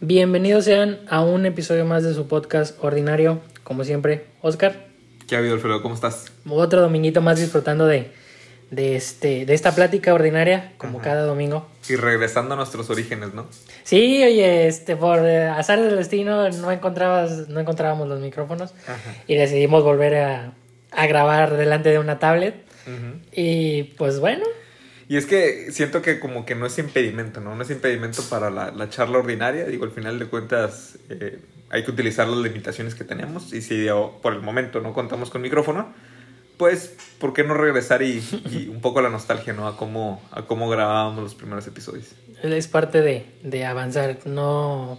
[0.00, 4.86] Bienvenidos sean a un episodio más de su podcast ordinario, como siempre, Oscar.
[5.26, 5.82] ¿Qué ha habido, Alfredo?
[5.82, 6.30] ¿Cómo estás?
[6.48, 8.12] Otro dominguito más disfrutando de,
[8.70, 11.10] de, este, de esta plática ordinaria, como Ajá.
[11.10, 11.66] cada domingo.
[11.88, 13.48] Y regresando a nuestros orígenes, ¿no?
[13.82, 19.14] Sí, oye, este, por eh, azar del destino no encontrabas, no encontrábamos los micrófonos Ajá.
[19.26, 20.52] y decidimos volver a,
[20.94, 22.54] a grabar delante de una tablet.
[22.86, 23.20] Ujú.
[23.32, 24.44] Y pues bueno,
[25.08, 27.54] Y es que siento que como que no es impedimento, ¿no?
[27.54, 29.66] No es impedimento para la, la charla ordinaria.
[29.66, 31.38] Digo, al final de cuentas eh,
[31.70, 33.52] hay que utilizar las limitaciones que tenemos.
[33.52, 35.92] Y si oh, por el momento no contamos con micrófono,
[36.56, 39.66] pues, ¿por qué no regresar y, y un poco la nostalgia, ¿no?
[39.66, 42.14] A cómo, a cómo grabábamos los primeros episodios.
[42.42, 44.18] es parte de, de avanzar.
[44.24, 44.98] No,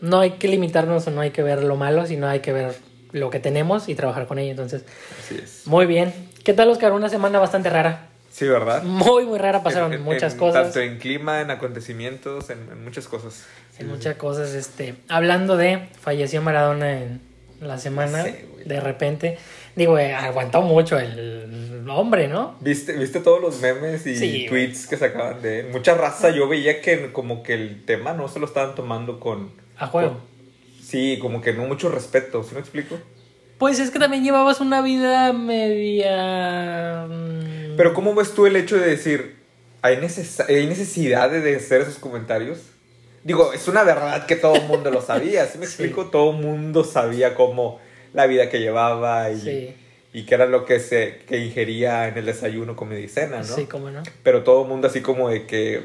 [0.00, 2.74] no hay que limitarnos o no hay que ver lo malo, sino hay que ver
[3.14, 4.50] lo que tenemos y trabajar con ello.
[4.50, 4.84] Entonces,
[5.24, 5.62] Así es.
[5.66, 6.12] muy bien.
[6.44, 6.92] ¿Qué tal, Oscar?
[6.92, 8.08] Una semana bastante rara.
[8.30, 8.82] Sí, ¿verdad?
[8.82, 9.62] Muy, muy rara.
[9.62, 10.64] Pasaron En- muchas en- cosas.
[10.64, 13.44] Tanto en clima, en acontecimientos, en, en muchas cosas.
[13.78, 17.20] En muchas cosas, este, hablando de, falleció Maradona en
[17.60, 19.38] la semana, Sí, de repente,
[19.76, 22.56] digo, eh, aguantó mucho el hombre, ¿no?
[22.60, 25.66] ¿Viste, ¿Viste todos los memes y tweets que sacaban de él?
[25.70, 29.50] Mucha raza, yo veía que como que el tema no se lo estaban tomando con...
[29.78, 30.08] A juego.
[30.14, 30.33] con-
[30.94, 32.98] sí, como que no mucho respeto, ¿sí me explico?
[33.58, 37.06] Pues es que también llevabas una vida media...
[37.08, 39.36] mm, Pero ¿cómo ves tú el hecho de decir,
[39.82, 42.58] ¿hay, neces- hay necesidad de hacer esos comentarios?
[43.24, 45.72] Digo, es una verdad que todo el mundo lo sabía, ¿sí me Sí.
[45.72, 46.06] explico?
[46.10, 47.80] Todo el mundo sabía cómo
[48.12, 49.74] la vida que llevaba y, Sí,
[50.12, 53.44] y qué era lo que se que ingería en el desayuno, comida y cena, ¿no?
[53.46, 54.02] sí, cómo no.
[54.22, 55.82] pero todo el mundo así como de que,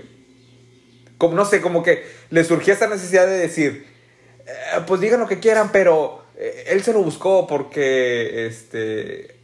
[1.18, 3.89] como no sé, como que le surgía esa necesidad de decir,
[4.50, 9.36] "Eh, pues digan lo que quieran, pero eh, él se lo buscó porque, este,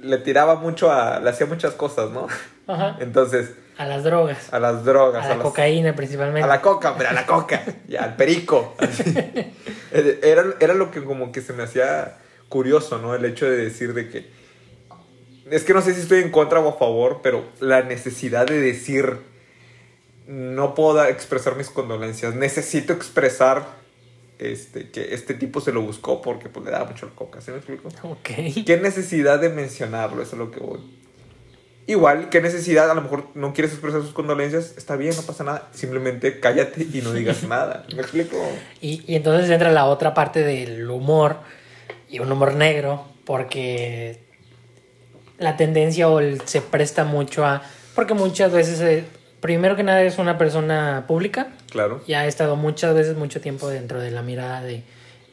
[0.00, 2.26] le tiraba mucho a, le hacía muchas cosas, ¿no?
[2.66, 2.96] Ajá.
[3.00, 4.52] Entonces, A las drogas.
[4.52, 6.42] a las drogas, A la las- cocaína principalmente.
[6.44, 8.74] a la coca, hombre, a la coca, y al perico.
[8.78, 9.14] así.
[9.92, 12.18] Era, era lo que como que se me hacía
[12.48, 13.14] curioso, ¿no?
[13.14, 14.30] El hecho de decir de que...
[15.50, 18.60] Es que no sé si estoy en contra o a favor, pero la necesidad de
[18.60, 19.18] decir...
[20.26, 22.34] No puedo expresar mis condolencias.
[22.34, 23.64] Necesito expresar
[24.50, 27.40] este, que este tipo se lo buscó porque pues, le daba mucho la coca.
[27.40, 27.88] ¿Sí me explico?
[28.02, 28.64] Ok.
[28.66, 30.22] ¿Qué necesidad de mencionarlo?
[30.22, 30.80] Eso es lo que voy.
[31.86, 32.90] Igual, ¿qué necesidad?
[32.90, 34.74] A lo mejor no quieres expresar sus condolencias.
[34.76, 35.68] Está bien, no pasa nada.
[35.72, 37.84] Simplemente cállate y no digas nada.
[37.94, 38.36] ¿Me explico?
[38.80, 41.36] Y, y entonces entra la otra parte del humor
[42.08, 44.20] y un humor negro porque
[45.38, 47.62] la tendencia o el- se presta mucho a
[47.94, 49.04] porque muchas veces eh,
[49.42, 52.00] primero que nada es una persona pública Claro.
[52.06, 54.82] y ha estado muchas veces mucho tiempo dentro de la mirada de,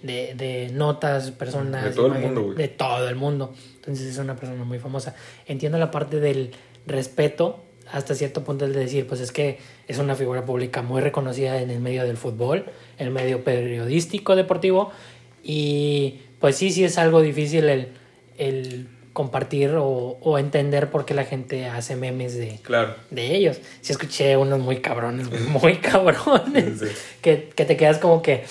[0.03, 2.57] de, de notas, personas, De todo el mundo, güey.
[2.57, 3.53] de todo el mundo.
[3.75, 5.15] Entonces es una persona muy famosa.
[5.47, 6.51] Entiendo la parte del
[6.85, 11.01] respeto hasta cierto punto el de decir, pues es que es una figura pública muy
[11.01, 12.65] reconocida en el medio del fútbol,
[12.97, 14.91] en el medio periodístico deportivo
[15.43, 17.87] y pues sí, sí es algo difícil el,
[18.37, 19.85] el compartir o,
[20.21, 22.95] o entender por qué la gente hace memes de, Claro.
[23.09, 23.59] de ellos.
[23.81, 26.79] Sí escuché unos muy cabrones, muy cabrones.
[26.79, 26.85] Sí.
[27.21, 28.43] Que, que te quedas como que...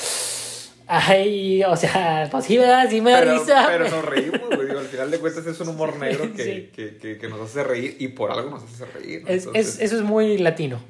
[0.91, 2.87] Ay, o sea, pues sí, ¿verdad?
[2.89, 3.67] Sí me da Pero, risa.
[3.69, 4.69] pero nos reímos, güey.
[4.69, 6.71] Digo, al final de cuentas es un humor negro que, Sí.
[6.75, 9.23] que, que, que nos hace reír y por algo nos hace reír.
[9.23, 9.29] ¿no?
[9.29, 10.81] Es, Entonces, es- eso es muy latino.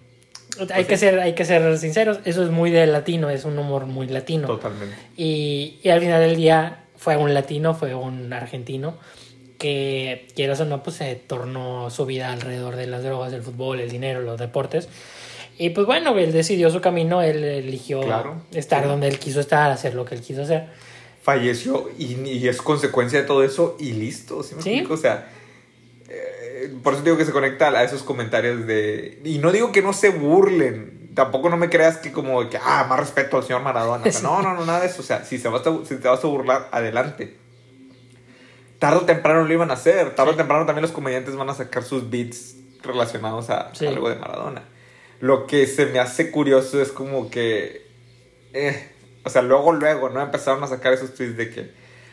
[0.61, 1.01] hay, Pues que sí.
[1.01, 4.47] ser, hay que ser sinceros, eso es muy de latino, es un humor muy latino.
[4.47, 4.95] Totalmente.
[5.17, 8.97] Y, y al final del día fue un latino, fue un argentino
[9.59, 13.81] que, quieras o no, pues se tornó su vida alrededor de las drogas, el fútbol,
[13.81, 14.89] el dinero, los deportes.
[15.59, 18.43] Y pues bueno, él decidió su camino, él eligió Claro.
[18.53, 18.89] estar Sí.
[18.89, 20.67] donde él quiso estar, hacer lo que él quiso hacer.
[21.21, 24.71] falleció y, y es consecuencia de todo eso y listo, ¿sí me Sí.
[24.71, 24.95] explico?
[24.95, 25.29] O sea,
[26.09, 29.21] eh, por eso digo que se conecta a esos comentarios de...
[29.25, 32.87] Y no digo que no se burlen, tampoco no me creas que como que, ah,
[32.89, 34.05] más respeto al señor Maradona.
[34.07, 35.03] O sea, no, no, no, nada de eso.
[35.03, 37.37] O sea, si, se vas a- si te vas a burlar, adelante.
[38.79, 41.55] Tarde o temprano lo iban a hacer, tarde o temprano también los comediantes van a
[41.55, 43.87] sacar sus beats relacionados a Sí.
[43.87, 44.63] algo de Maradona.
[45.21, 47.87] Lo que se me hace curioso es como que...
[48.53, 48.91] eh,
[49.25, 50.23] o sea, luego, luego, ¿no?
[50.23, 51.71] Empezaron a sacar esos tweets de que,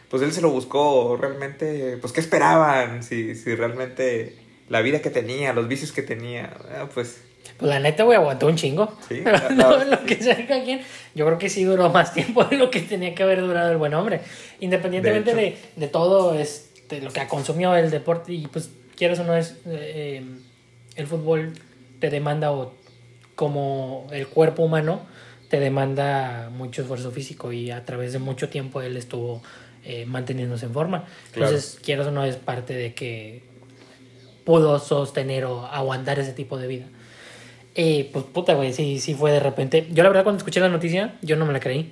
[0.10, 3.04] pues él se lo buscó, realmente, pues, ¿qué esperaban?
[3.04, 4.36] Si, si realmente
[4.68, 7.22] la vida que tenía, los vicios que tenía, ah, pues,
[7.58, 8.94] Pues la neta, güey, aguantó un chingo.
[9.08, 9.22] Sí,
[9.56, 10.82] no, la- lo que sea quien.
[11.16, 13.78] Yo creo que sí duró más tiempo de lo que tenía que haber durado el
[13.78, 14.22] buen hombre.
[14.60, 19.24] Independientemente De de, de todo este, lo que consumió el deporte, y pues quieras o
[19.24, 20.26] no, es eh, eh,
[20.96, 21.54] el fútbol
[22.00, 22.74] te demanda, o
[23.36, 25.02] como el cuerpo humano,
[25.50, 27.52] te demanda mucho esfuerzo físico.
[27.54, 29.42] Y a través de mucho tiempo él estuvo
[29.84, 31.06] eh, manteniéndose en forma.
[31.34, 33.44] Entonces, quieras o no, es parte de que
[34.44, 36.86] pudo sostener o aguantar ese tipo de vida.
[37.76, 39.88] Y pues puta, güey, sí, sí fue de repente.
[39.92, 41.92] Yo la verdad cuando escuché la noticia, yo no me la creí.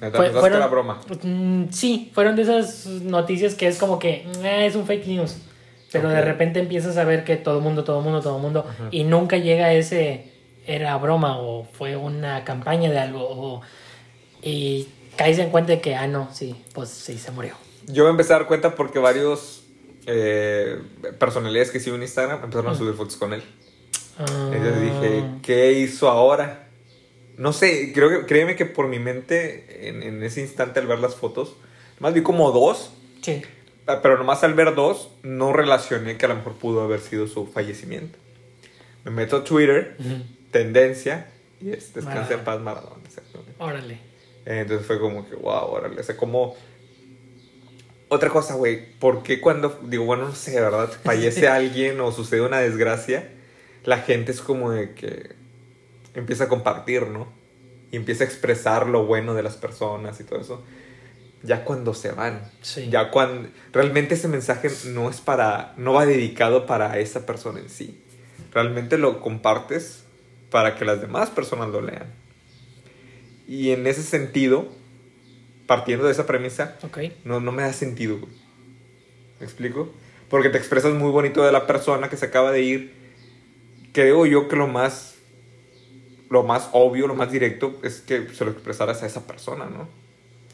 [0.00, 1.00] Neta, pensaste que era broma.
[1.22, 5.36] Mm, sí, fueron de esas noticias que es como que "Ah, es un fake news.
[5.92, 6.24] Pero de Ok.
[6.24, 8.66] repente empiezas a ver que todo el mundo, todo el mundo, todo el mundo.
[8.90, 10.32] Y nunca llega ese.
[10.66, 13.20] Era broma o fue una campaña de algo.
[13.28, 13.60] O,
[14.42, 17.54] y caes en cuenta de que, ah, no, sí, pues sí, se murió.
[17.86, 19.64] Yo me empecé a dar cuenta porque varios
[20.06, 20.80] eh,
[21.18, 23.42] personalidades que sigo en Instagram empezaron a subir fotos con él.
[24.18, 26.68] Entonces dije, Ah, ¿qué hizo ahora?
[27.36, 30.98] No sé, creo que, créeme que por mi mente, en, en ese instante al ver
[30.98, 31.56] las fotos,
[31.98, 32.92] más vi como dos,
[33.22, 33.42] Sí.
[33.86, 37.26] ah, pero nomás al ver dos, no relacioné que a lo mejor pudo haber sido
[37.26, 38.18] su fallecimiento.
[39.04, 39.96] Me meto a Twitter,
[40.50, 41.28] tendencia,
[41.60, 43.02] y es descansa en paz Maradona.
[43.58, 43.98] Órale.
[44.44, 46.00] Entonces fue como que, wow, órale.
[46.00, 46.56] O sea, como.
[48.08, 48.92] Otra cosa, güey.
[48.98, 49.80] ¿Por qué cuando.
[49.84, 50.90] Digo, bueno, no sé, ¿verdad?
[51.04, 53.28] Fallece alguien o sucede una desgracia,
[53.84, 55.34] la gente es como de que.
[56.14, 57.26] Empieza a compartir, ¿no?
[57.90, 60.62] Y empieza a expresar lo bueno de las personas y todo eso.
[61.42, 62.50] Ya cuando se van.
[62.60, 62.88] Sí.
[62.90, 63.48] Ya cuando.
[63.72, 65.74] Realmente ese mensaje no es para.
[65.76, 68.02] No va dedicado para esa persona en sí.
[68.52, 70.04] Realmente lo compartes
[70.50, 72.12] para que las demás personas lo lean.
[73.48, 74.68] Y en ese sentido,
[75.66, 76.76] partiendo de esa premisa,
[77.24, 78.32] no, no me da sentido, güey.
[79.40, 79.92] ¿Me explico?
[80.28, 83.01] Porque te expresas muy bonito de la persona que se acaba de ir.
[83.92, 85.14] Creo yo que lo más,
[86.30, 89.88] lo más obvio, lo más directo es que se lo expresaras a esa persona, ¿no?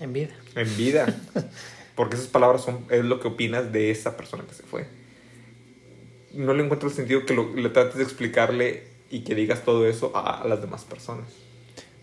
[0.00, 0.34] En vida.
[0.54, 1.06] En vida.
[1.94, 4.86] Porque esas palabras son, es lo que opinas de esa persona que se fue.
[6.32, 9.86] No le encuentro el sentido que lo, le trates de explicarle y que digas todo
[9.86, 11.28] eso a, a las demás personas.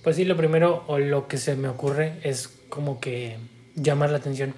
[0.04, 3.38] Pues sí, lo primero o lo que se me ocurre es como que
[3.76, 4.54] llamar la atención.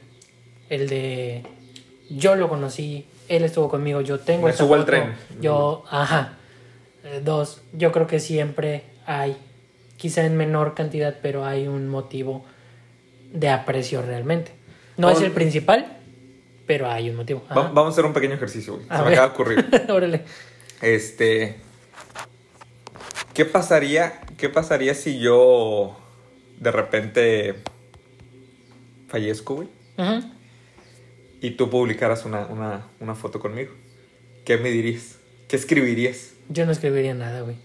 [0.69, 1.43] El de
[2.09, 5.15] yo lo conocí, él estuvo conmigo, yo tengo Me esta subo al tren.
[5.41, 6.36] Yo, ajá.
[7.11, 9.37] Eh, dos, yo creo que siempre hay,
[9.95, 12.45] quizá en menor cantidad, pero hay un motivo
[13.31, 14.51] de aprecio realmente.
[14.97, 15.97] No es el principal,
[16.65, 17.43] pero hay un motivo.
[17.49, 17.61] Ajá.
[17.61, 18.87] vamos a hacer un pequeño ejercicio, güey.
[18.87, 19.13] Se A me ver.
[19.13, 19.85] acaba de ocurrir.
[19.89, 20.21] Órale.
[20.81, 21.57] Este.
[23.33, 24.19] ¿Qué pasaría?
[24.37, 25.95] ¿Qué pasaría si yo
[26.59, 27.55] de repente
[29.07, 29.69] fallezco, güey?
[31.39, 33.71] Y tú publicaras una, una, una foto conmigo.
[34.43, 35.19] ¿Qué me dirías?
[35.47, 36.31] ¿Qué escribirías?
[36.49, 37.55] Yo no escribiría nada, güey.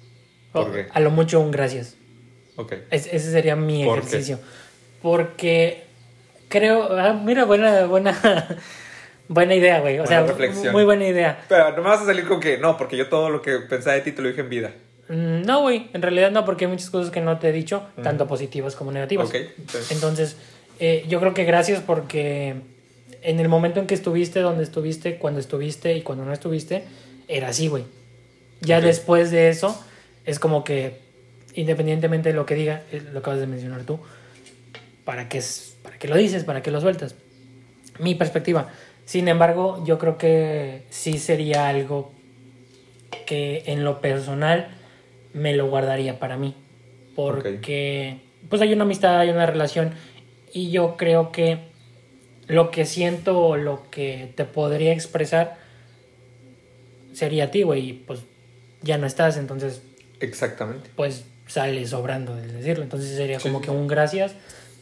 [0.52, 0.86] O, ¿Por qué?
[0.92, 1.96] A lo mucho un gracias.
[2.56, 2.72] Ok.
[2.90, 4.06] Es- ese sería mi ¿Por qué?
[4.08, 4.38] ejercicio.
[5.00, 5.84] Porque
[6.48, 8.16] creo, ah, mira, buena, buena,
[9.28, 9.94] buena idea, güey.
[9.98, 10.72] O Buena sea, reflexión.
[10.72, 11.44] muy buena idea.
[11.48, 13.94] Pero no me vas a salir con que no, porque yo todo lo que pensaba
[13.96, 14.72] de ti te lo dije en vida.
[15.08, 17.82] Mm, No, güey, en realidad no, porque hay muchas cosas que no te he dicho,
[18.02, 19.28] tanto positivas como negativas.
[19.28, 19.34] Ok.
[19.58, 20.36] entonces- Entonces,
[20.78, 22.54] eh, yo creo que gracias porque
[23.22, 26.84] en el momento en que estuviste, donde estuviste, cuando estuviste y cuando no estuviste,
[27.28, 27.84] era así, güey.
[28.62, 29.78] Ya después de eso,
[30.24, 30.98] es como que,
[31.54, 33.98] independientemente de lo que diga, eh, lo acabas de mencionar tú,
[35.04, 36.44] ¿para qué, es- ¿para qué lo dices?
[36.44, 37.14] ¿Para qué lo sueltas?
[37.98, 38.68] Mi perspectiva.
[39.04, 42.12] Sin embargo, yo creo que sí sería algo
[43.26, 44.68] que en lo personal
[45.34, 46.54] me lo guardaría para mí.
[47.16, 48.18] Porque
[48.48, 49.92] pues hay una amistad, hay una relación
[50.52, 51.58] y yo creo que
[52.46, 55.58] lo que siento o lo que te podría expresar
[57.12, 58.20] sería a ti, güey, y pues
[58.82, 59.80] ya no estás, entonces
[60.20, 60.90] Exactamente.
[60.96, 62.82] pues sale sobrando el decirlo.
[62.84, 64.32] Entonces sería Sí, como que un gracias,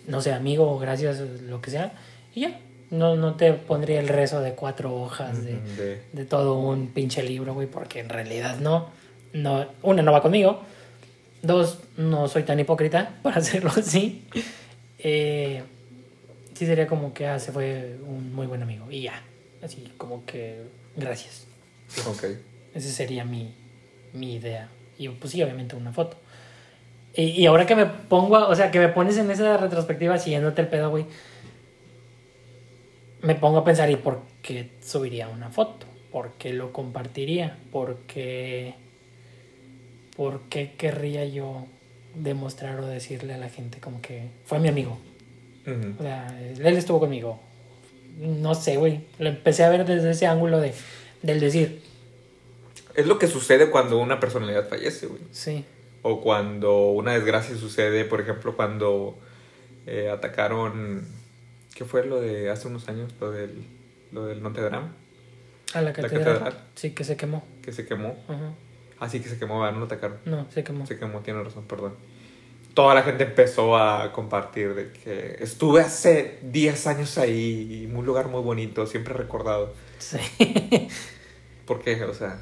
[0.06, 1.92] no sé, amigo gracias, lo que sea,
[2.34, 2.60] y ya.
[2.90, 7.22] No, no te pondría el rezo de cuatro hojas de, de- de todo un pinche
[7.22, 8.90] libro, güey, porque en realidad no.
[9.32, 9.64] no.
[9.82, 10.60] Una, no va conmigo.
[11.42, 14.24] Dos, no soy tan hipócrita para hacerlo así.
[14.98, 15.62] Eh,
[16.54, 18.90] sí sería como que ah, se fue un muy buen amigo.
[18.90, 19.22] Y ya.
[19.62, 20.62] Así como que
[20.96, 21.44] gracias.
[22.08, 22.24] Ok.
[22.74, 23.54] Esa sería mi,
[24.12, 24.68] mi idea.
[24.98, 26.16] Y pues sí, obviamente una foto.
[27.14, 30.18] Y, y ahora que me pongo, a- o sea, que me pones en esa retrospectiva
[30.18, 31.06] siguiéndote el pedo, güey,
[33.22, 35.86] me pongo a pensar, ¿y por qué subiría una foto?
[36.10, 37.56] ¿Por qué lo compartiría?
[37.70, 38.74] ¿Por qué,
[40.16, 41.66] por qué querría yo
[42.14, 44.98] demostrar o decirle a la gente como que fue mi amigo?
[45.98, 47.38] O sea, él estuvo conmigo.
[48.18, 49.02] No sé, güey.
[49.18, 50.72] Lo empecé a ver desde ese ángulo de,
[51.22, 51.82] del decir,
[52.94, 55.20] Es lo que sucede cuando una personalidad fallece, güey.
[55.30, 55.64] sí.
[56.02, 59.18] O cuando una desgracia sucede, por ejemplo, cuando
[59.86, 61.06] eh, atacaron.
[61.74, 63.12] ¿Qué fue lo de hace unos años?
[63.20, 63.64] Lo del,
[64.10, 64.88] lo del Notre Dame,
[65.74, 66.24] A la catedral.
[66.38, 66.64] catedral.
[66.74, 67.44] Sí, que se quemó.
[67.62, 68.16] que se quemó.
[68.28, 68.54] Ajá.
[68.98, 69.74] Así que se quemó, ¿verdad?
[69.74, 70.16] no lo atacaron.
[70.24, 70.86] No, se quemó.
[70.86, 71.96] Se quemó, tiene razón, perdón.
[72.72, 78.06] toda la gente empezó a compartir de que estuve hace 10 años ahí, en un
[78.06, 79.74] lugar muy bonito, siempre recordado.
[79.98, 80.16] Sí.
[81.66, 82.02] ¿Por qué?
[82.04, 82.40] O sea,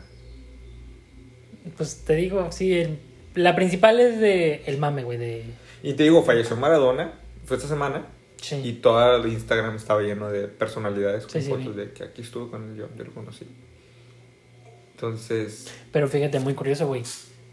[1.77, 2.99] Pues te digo, sí, el-
[3.35, 5.45] la principal es de el mame, güey, de...
[5.83, 7.13] y te digo, falleció Maradona,
[7.45, 8.07] fue esta semana,
[8.41, 8.57] Sí.
[8.65, 12.23] y todo el Instagram estaba lleno de personalidades con Sí, sí, fotos de que aquí
[12.23, 13.47] estuve con él, yo, yo lo conocí.
[14.95, 17.03] Entonces, Pero fíjate, muy curioso, güey.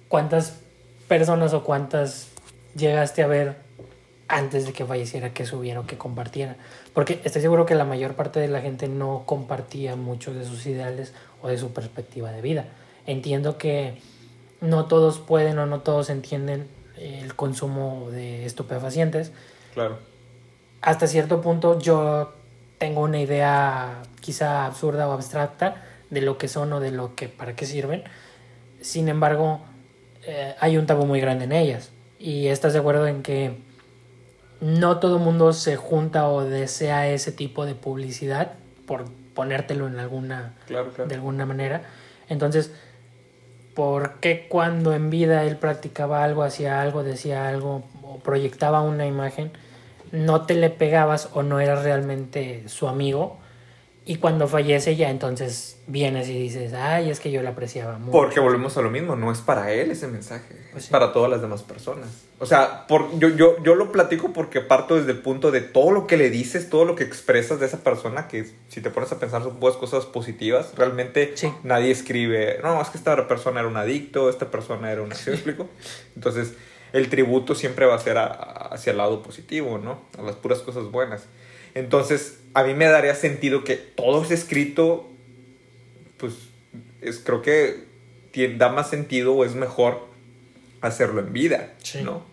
[0.07, 0.59] ¿Cuántas
[1.07, 2.29] personas o cuántas
[2.75, 3.55] llegaste a ver
[4.27, 6.55] antes de que falleciera que subiera o que compartiera?
[6.93, 10.65] Porque estoy seguro que la mayor parte de la gente no compartía mucho de sus
[10.65, 12.65] ideales o de su perspectiva de vida.
[13.05, 14.01] Entiendo que
[14.61, 19.31] no todos pueden o no todos entienden el consumo de estupefacientes.
[19.73, 19.99] claro,
[20.81, 22.33] Hasta cierto punto yo
[22.77, 27.27] tengo una idea quizá absurda o abstracta de lo que son o de lo que
[27.27, 28.03] para qué sirven.
[28.81, 29.61] Sin embargo,
[30.23, 31.91] eh, hay un tabú muy grande en ellas.
[32.19, 33.57] Y estás de acuerdo en que
[34.61, 38.53] no todo mundo se junta o desea ese tipo de publicidad
[38.85, 41.09] por ponértelo en alguna claro, claro.
[41.09, 41.83] de alguna manera.
[42.29, 42.71] Entonces,
[43.75, 49.05] ¿por qué cuando en vida él practicaba algo, hacía algo, decía algo o proyectaba una
[49.05, 49.51] imagen,
[50.11, 53.37] no te le pegabas o no eras realmente su amigo?
[54.07, 58.11] Y cuando fallece ya entonces vienes y dices, ay, es que yo la apreciaba mucho.
[58.11, 60.91] Porque volvemos a lo mismo, no es para él ese mensaje, Pues es sí.
[60.91, 62.07] para todas las demás personas.
[62.37, 65.89] O sea, por, yo, yo, yo lo platico porque parto desde el punto de todo
[65.91, 69.11] lo que le dices, todo lo que expresas de esa persona, que si te pones
[69.11, 71.51] a pensar son pues cosas positivas, realmente Sí.
[71.63, 75.15] nadie escribe, no, es que esta persona era un adicto, esta persona era una...
[75.15, 75.67] ¿Sí me explico?
[76.15, 76.53] Entonces,
[76.93, 80.01] el tributo siempre va a ser a- a- hacia el lado positivo, ¿no?
[80.19, 81.23] A las puras cosas buenas.
[81.75, 85.09] Entonces, a mí me daría sentido que todo ese escrito
[86.17, 86.33] pues
[87.01, 87.83] es, creo que
[88.31, 89.99] tiene- da más sentido o es mejor
[90.81, 92.01] hacerlo en vida, Sí.
[92.03, 92.23] ¿no?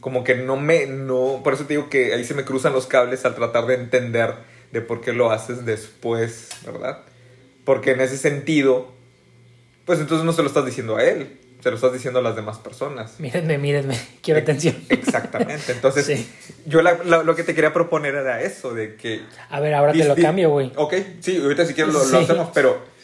[0.00, 2.86] Como que no me, no, por eso te digo que ahí se me cruzan los
[2.86, 4.34] cables al tratar de entender
[4.70, 7.00] de por qué lo haces después, ¿verdad?
[7.64, 8.92] Porque en ese sentido,
[9.84, 12.36] pues entonces no se lo estás diciendo a él, se lo estás diciendo a las
[12.36, 13.18] demás personas.
[13.18, 14.76] Mírenme, mírenme, quiero atención.
[14.88, 16.28] Exactamente, entonces Sí.
[16.66, 19.92] yo la- la- lo que te quería proponer era eso, de que A ver, ahora
[19.92, 20.72] te lo cambio, güey.
[20.76, 22.98] Ok, sí, ahorita si quieres lo, lo hacemos, pero.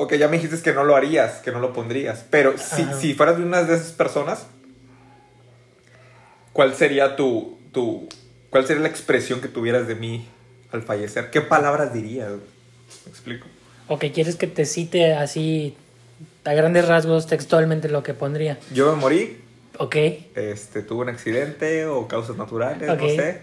[0.00, 2.24] Ok, ya me dijiste que no lo harías, que no lo pondrías.
[2.30, 4.46] Pero si, si fueras de una de esas personas,
[6.52, 8.08] ¿cuál sería tu, tu.
[8.50, 10.26] ¿Cuál sería la expresión que tuvieras de mí
[10.72, 11.30] al fallecer?
[11.30, 12.30] ¿Qué palabras dirías?
[12.30, 13.46] ¿Me explico?
[13.88, 15.76] Ok, ¿quieres que te cite así
[16.48, 18.58] a grandes rasgos textualmente lo que pondría?
[18.72, 19.36] Yo me morí,
[19.78, 19.96] Ok.
[20.34, 23.42] este, tuve un accidente o causas naturales, no sé.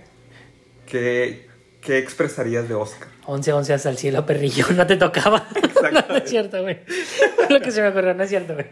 [0.88, 1.48] ¿Qué,
[1.82, 3.08] ¿Qué expresarías de Oscar?
[3.26, 4.66] 11 11 hasta el cielo, perrillo.
[4.76, 5.48] No te tocaba.
[5.92, 6.80] no, no es cierto, güey.
[7.50, 8.66] Lo que se me ocurrió, no es cierto, güey.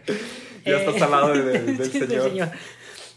[0.64, 2.50] Ya estás al lado de- del sí, Señor.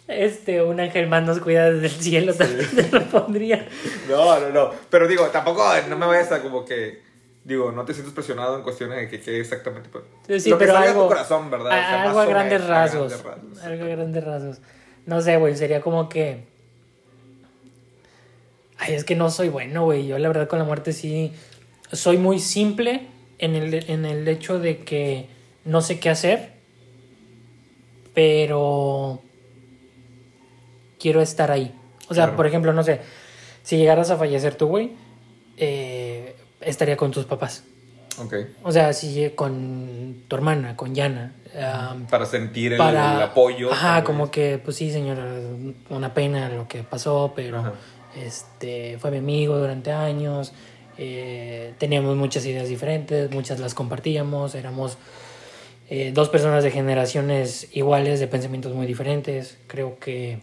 [0.07, 3.67] Este, un ángel más nos cuida desde el cielo, también te lo pondría.
[4.09, 4.71] No, no, no.
[4.89, 7.01] Pero digo, tampoco no me vayas a como que.
[7.47, 9.87] Digo, no te sientes presionado en cuestiones de que qué exactamente.
[9.89, 11.67] pues, Sí, lo que pero salga algo, tu corazón, ¿verdad?
[11.67, 13.09] O a- sea, algo a grandes menos, a rasgos.
[13.23, 13.63] grandes rasgos.
[13.63, 14.57] Algo a grandes rasgos.
[15.05, 16.43] No sé, güey, sería como que.
[18.77, 20.05] Ay, es que no soy bueno, güey.
[20.07, 21.31] Yo la verdad con la muerte sí.
[21.91, 23.07] Soy muy simple
[23.39, 25.29] en el, en el hecho de que
[25.63, 26.51] no sé qué hacer.
[28.13, 29.21] Pero.
[30.99, 31.73] Quiero estar ahí.
[32.09, 32.35] O sea, Claro.
[32.37, 32.99] por ejemplo, no sé.
[33.63, 34.91] Si llegaras a fallecer tú, güey.
[35.59, 36.16] eh,
[36.61, 37.63] estaría con tus papás.
[38.19, 38.33] Ok.
[38.63, 41.33] O sea, si con tu hermana, con Yana.
[41.61, 43.71] am, Para sentir el, para el apoyo.
[43.71, 45.25] Ajá, como que, pues sí, señora,
[45.89, 47.73] una pena lo que pasó, pero Ajá.
[48.15, 50.51] este fue mi amigo durante años.
[50.99, 54.97] eh, teníamos muchas ideas diferentes, muchas las compartíamos, éramos
[55.89, 59.59] eh, dos personas de generaciones iguales, de pensamientos muy diferentes.
[59.67, 60.39] Creo que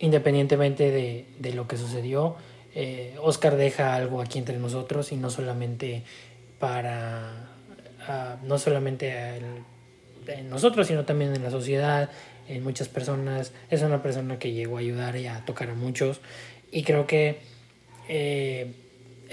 [0.00, 2.34] independientemente de, de lo que sucedió,
[2.74, 6.02] eh, Oscar deja algo aquí entre nosotros y no solamente
[6.58, 7.48] para,
[8.06, 9.36] ah, no solamente
[10.26, 12.10] en nosotros, sino también en la sociedad,
[12.48, 13.52] en muchas personas.
[13.70, 16.20] Es una persona que llegó a ayudar y a tocar a muchos.
[16.70, 17.38] Y creo que
[18.08, 18.72] eh,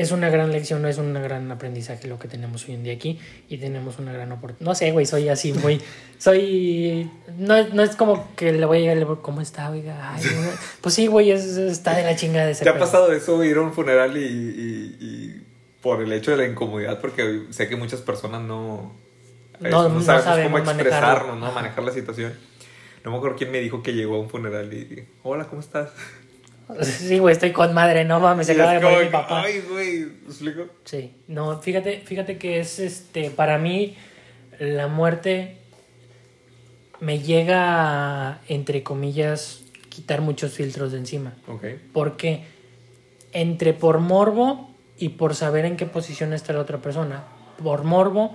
[0.01, 2.93] es una gran lección, no es un gran aprendizaje lo que tenemos hoy en día
[2.93, 3.19] aquí.
[3.49, 4.65] Y tenemos una gran oportunidad.
[4.65, 5.81] No sé, güey, soy así muy.
[6.17, 7.09] Soy.
[7.37, 9.69] No, es- no es como que le voy a llegar y le voy, ¿cómo está,
[9.69, 10.13] oiga?
[10.13, 10.49] Ay, no".
[10.81, 13.57] Pues sí, güey, es- está de la chingada de ese ¿Te ha pasado eso, ir
[13.57, 15.43] a un funeral y, y- y
[15.81, 16.99] por el hecho de la incomodidad?
[16.99, 18.93] Porque sé que muchas personas no,
[19.59, 20.81] No- sabemos cómo manejarlo.
[20.81, 21.51] expresarnos, ¿no?
[21.51, 22.33] Manejar la situación.
[23.03, 25.89] No me acuerdo quién me dijo que llegó a un funeral y, hola, ¿cómo estás?
[26.81, 29.43] Sí, güey, estoy con madre, no mames, se acaba de morir mi papá.
[29.43, 30.67] Ay, güey, ¿me explico?
[30.85, 33.97] Sí, no, fíjate, fíjate que es este, para mí
[34.59, 35.57] la muerte
[36.99, 41.33] me llega, entre comillas, quitar muchos filtros de encima.
[41.47, 41.65] Ok.
[41.91, 42.45] Porque
[43.33, 47.23] entre por morbo y por saber en qué posición está la otra persona.
[47.61, 48.33] Por morbo,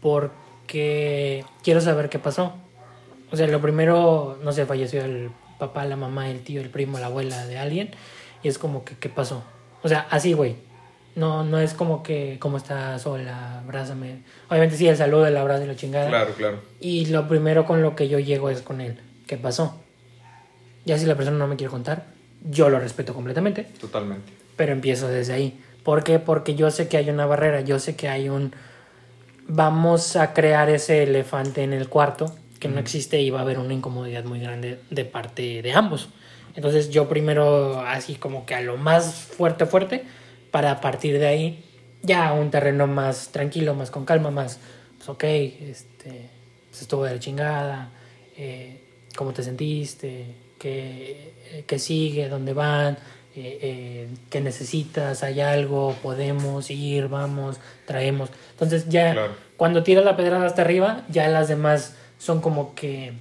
[0.00, 2.54] porque quiero saber qué pasó.
[3.30, 5.30] O sea, lo primero, no sé, falleció el
[5.62, 7.90] papá, la mamá, el tío, el primo, la abuela de alguien.
[8.42, 9.44] Y es como que, ¿qué pasó?
[9.82, 10.56] O sea, así, güey.
[11.14, 13.06] No, no es como que, ¿cómo estás?
[13.06, 14.22] Hola, abrázame.
[14.48, 16.08] Obviamente sí, el saludo, el abrazo y la chingada.
[16.08, 16.58] Claro, claro.
[16.80, 18.98] Y lo primero con lo que yo llego es con él.
[19.28, 19.80] ¿Qué pasó?
[20.84, 22.06] Ya si la persona no me quiere contar,
[22.42, 24.32] yo lo respeto completamente, Totalmente.
[24.56, 25.60] pero empiezo desde ahí.
[25.84, 26.18] ¿Por qué?
[26.18, 28.52] Porque yo sé que hay una barrera, yo sé que hay un...
[29.46, 33.58] Vamos a crear ese elefante en el cuarto que no existe y va a haber
[33.58, 36.08] una incomodidad muy grande de parte de ambos.
[36.54, 40.04] Entonces yo primero así como que a lo más fuerte, fuerte,
[40.52, 41.64] para partir de ahí
[42.02, 44.60] ya a un terreno más tranquilo, más con calma, más,
[44.96, 46.30] pues ok, este,
[46.70, 47.90] pues estuvo de la chingada,
[48.36, 48.80] eh,
[49.16, 50.26] cómo te sentiste,
[50.60, 52.94] qué, eh, qué sigue, dónde van,
[53.34, 58.30] eh, eh, qué necesitas, hay algo, podemos ir, vamos, traemos.
[58.52, 59.32] Entonces ya Claro.
[59.56, 63.14] cuando tiras la pedrada hasta arriba, ya las demás son como que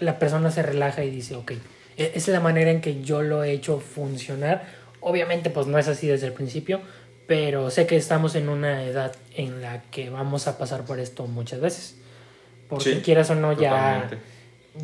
[0.00, 1.52] la persona se relaja y dice, ok,
[1.96, 4.66] esa es la manera en que yo lo he hecho funcionar.
[5.00, 6.82] Obviamente pues no es así desde el principio,
[7.26, 11.26] pero sé que estamos en una edad en la que vamos a pasar por esto
[11.26, 11.96] muchas veces.
[12.68, 14.10] Porque Sí, quieras o no, ya...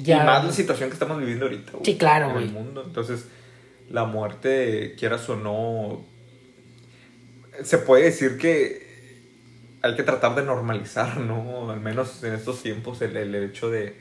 [0.07, 1.73] Y más la situación que estamos viviendo ahorita.
[1.85, 2.83] Sí, claro, En el mundo.
[2.87, 3.27] Entonces,
[3.91, 6.03] la muerte, quieras o no,
[7.63, 8.90] se puede decir que
[9.83, 11.71] hay que tratar de normalizar, ¿no?
[11.71, 13.97] Al menos en estos tiempos, el, el hecho de,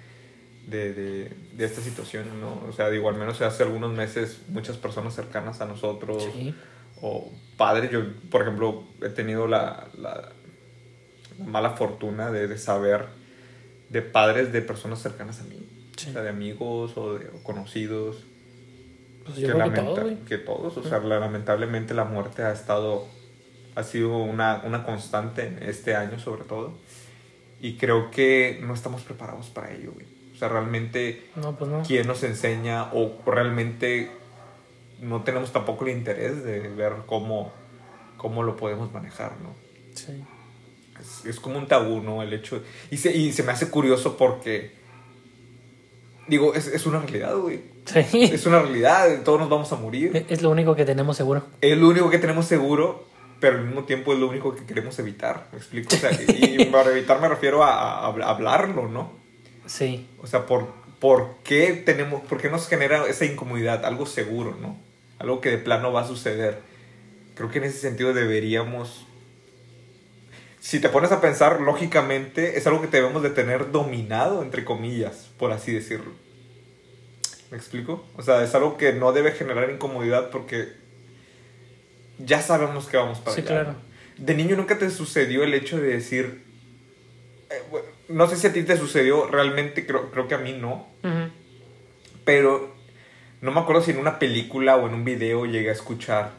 [0.67, 2.61] de, de, de esta situación, ¿no?
[2.67, 6.53] O sea, digo, al menos hace algunos meses, muchas personas cercanas a nosotros, Sí.
[7.01, 10.29] o padres, yo, por ejemplo, he tenido la, la,
[11.39, 13.05] la mala fortuna de, de saber
[13.89, 15.65] de padres de personas cercanas a mí,
[15.97, 16.09] Sí.
[16.09, 18.17] o sea, de amigos o de o conocidos,
[19.25, 20.15] Pues yo que, creo que lamenta- todo, güey.
[20.25, 23.07] que todos, o sea, la- lamentablemente la muerte ha estado,
[23.75, 26.73] ha sido una, una constante este año sobre todo,
[27.61, 30.05] y creo que no estamos preparados para ello, güey.
[30.33, 31.83] O sea, realmente No, pues no.
[31.85, 34.09] quién nos enseña o realmente
[35.01, 37.51] no tenemos tampoco el interés de ver cómo,
[38.15, 39.53] cómo lo podemos manejar, ¿no?
[39.93, 40.23] Sí.
[40.99, 42.23] Es, es como un tabú, ¿no?
[42.23, 42.63] El hecho...
[42.89, 44.77] Y se, y se me hace curioso porque...
[46.29, 47.61] Digo, es, es una realidad, güey.
[47.85, 48.23] Sí.
[48.23, 50.25] Es una realidad, todos nos vamos a morir.
[50.29, 51.43] Es lo único que tenemos seguro.
[51.59, 53.07] Es lo único que tenemos seguro,
[53.39, 55.47] pero al mismo tiempo es lo único que queremos evitar.
[55.51, 55.95] ¿Me explico?
[55.95, 59.11] O sea, y para evitar me refiero a, a hablarlo, ¿no?
[59.65, 60.07] Sí.
[60.21, 60.67] O sea, ¿por,
[60.99, 63.85] ¿por qué tenemos, por qué nos genera esa incomodidad?
[63.85, 64.77] Algo seguro, ¿no?
[65.19, 66.59] Algo que de plano va a suceder.
[67.35, 69.05] Creo que en ese sentido deberíamos...
[70.59, 75.29] Si te pones a pensar, lógicamente, es algo que debemos de tener dominado, entre comillas,
[75.37, 76.11] por así decirlo.
[77.49, 78.05] ¿Me explico?
[78.17, 80.73] O sea, es algo que no debe generar incomodidad porque
[82.19, 83.47] ya sabemos que vamos para Sí, allá.
[83.49, 83.75] claro.
[84.17, 86.43] De niño nunca te sucedió el hecho de decir...
[87.49, 90.53] eh, bueno, no sé si a ti te sucedió, realmente creo, creo que a mí
[90.53, 90.87] no.
[91.03, 91.29] Ujú.
[92.25, 92.75] Pero
[93.41, 96.31] no me acuerdo si en una película o en un video llegué a escuchar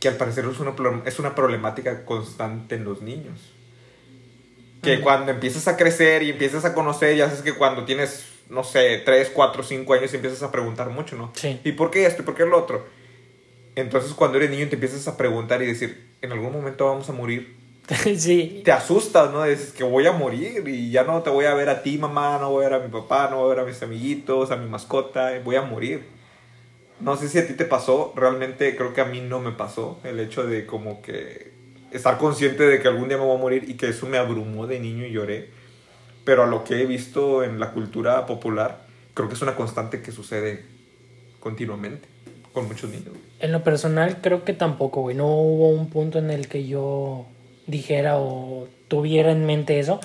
[0.00, 0.74] que al parecer es una,
[1.06, 3.52] es una problemática constante en los niños.
[4.82, 5.02] Que Ujú.
[5.02, 9.02] cuando empiezas a crecer y empiezas a conocer, ya sabes que cuando tienes, no sé,
[9.04, 11.32] 3, 4, 5 años empiezas a preguntar mucho, ¿no?
[11.34, 11.60] Sí.
[11.64, 12.22] ¿Y por qué esto?
[12.22, 12.86] ¿Y por qué lo otro?
[13.76, 17.12] Entonces cuando eres niño te empiezas a preguntar y decir, en algún momento vamos a
[17.12, 17.56] morir.
[18.16, 18.62] sí.
[18.64, 19.44] Te asustas, ¿no?
[19.44, 22.38] Dices que voy a morir y ya no te voy a ver a ti, mamá,
[22.40, 24.56] no voy a ver a mi papá, no voy a ver a mis amiguitos, a
[24.56, 26.04] mi mascota, voy a morir.
[27.00, 30.00] No sé si a ti te pasó, realmente creo que a mí no me pasó
[30.04, 31.52] el hecho de como que
[31.92, 34.66] estar consciente de que algún día me voy a morir y que eso me abrumó
[34.66, 35.50] de niño y lloré.
[36.24, 40.00] Pero a lo que he visto en la cultura popular, creo que es una constante
[40.00, 40.64] que sucede
[41.40, 42.15] continuamente
[42.56, 43.10] con muchos niños.
[43.40, 45.14] En lo personal, creo que tampoco, güey.
[45.14, 47.26] No hubo un punto en el que yo
[47.66, 50.00] dijera o tuviera en mente eso.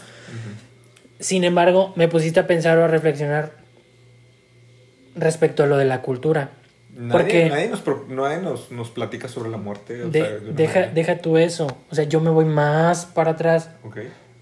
[1.21, 3.53] Sin embargo, me pusiste a pensar o a reflexionar
[5.15, 6.49] respecto a lo de la cultura.
[6.93, 10.03] Nadie, Porque- nadie, nos, nadie nos, nos platica sobre la muerte.
[10.03, 10.93] o De- sea, de una deja, manera.
[10.93, 11.67] deja tú eso.
[11.89, 13.69] O sea, yo me voy más para atrás.
[13.83, 13.99] Ok.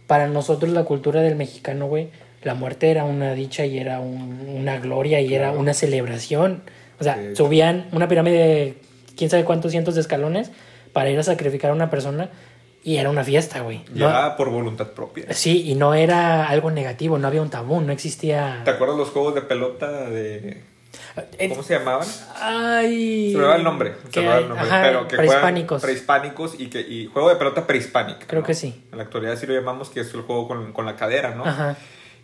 [0.07, 2.09] Para nosotros, la cultura del mexicano, güey,
[2.41, 6.63] la muerte era una dicha y era un- una gloria y era una celebración.
[6.99, 7.35] O sea, Sí.
[7.35, 8.77] subían una pirámide de
[9.17, 10.51] quién sabe cuántos cientos de escalones
[10.93, 12.29] para ir a sacrificar a una persona
[12.83, 13.83] y era una fiesta, güey.
[13.93, 15.25] No- Ya por voluntad propia.
[15.33, 18.61] sí, y no era algo negativo, no había un tabú, no existía.
[18.65, 20.63] ¿Te acuerdas los juegos de pelota de...
[21.37, 22.07] Eh, ¿Cómo se llamaban?
[22.41, 23.31] Ay.
[23.31, 23.93] Se me va el nombre.
[24.11, 24.65] Se me va el nombre.
[24.67, 25.81] ajá, pero que prehispánicos.
[25.81, 28.25] prehispánicos y que y juego de pelota prehispánica.
[28.25, 28.47] Creo ¿no?
[28.47, 28.83] que sí.
[28.91, 31.45] En la actualidad sí lo llamamos que es el juego con, con la cadera, ¿no?
[31.45, 31.77] Ajá.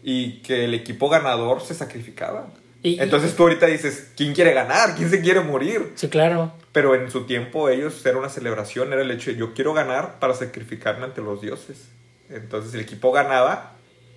[0.03, 2.47] Y que el equipo ganador se sacrificaba.
[2.85, 4.95] Y- Entonces tú ahorita dices, ¿quién quiere ganar?
[4.95, 5.93] ¿Quién se quiere morir?
[5.95, 6.53] Sí, claro.
[6.71, 10.19] Pero en su tiempo ellos era una celebración, era el hecho de yo quiero ganar
[10.19, 11.87] para sacrificarme ante los dioses.
[12.29, 13.73] Entonces el equipo ganaba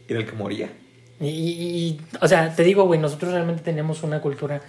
[0.06, 0.68] y era el que moría.
[1.20, 4.60] Y, y- y, o sea, te digo, güey, nosotros realmente teníamos una cultura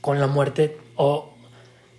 [0.00, 1.34] con la muerte o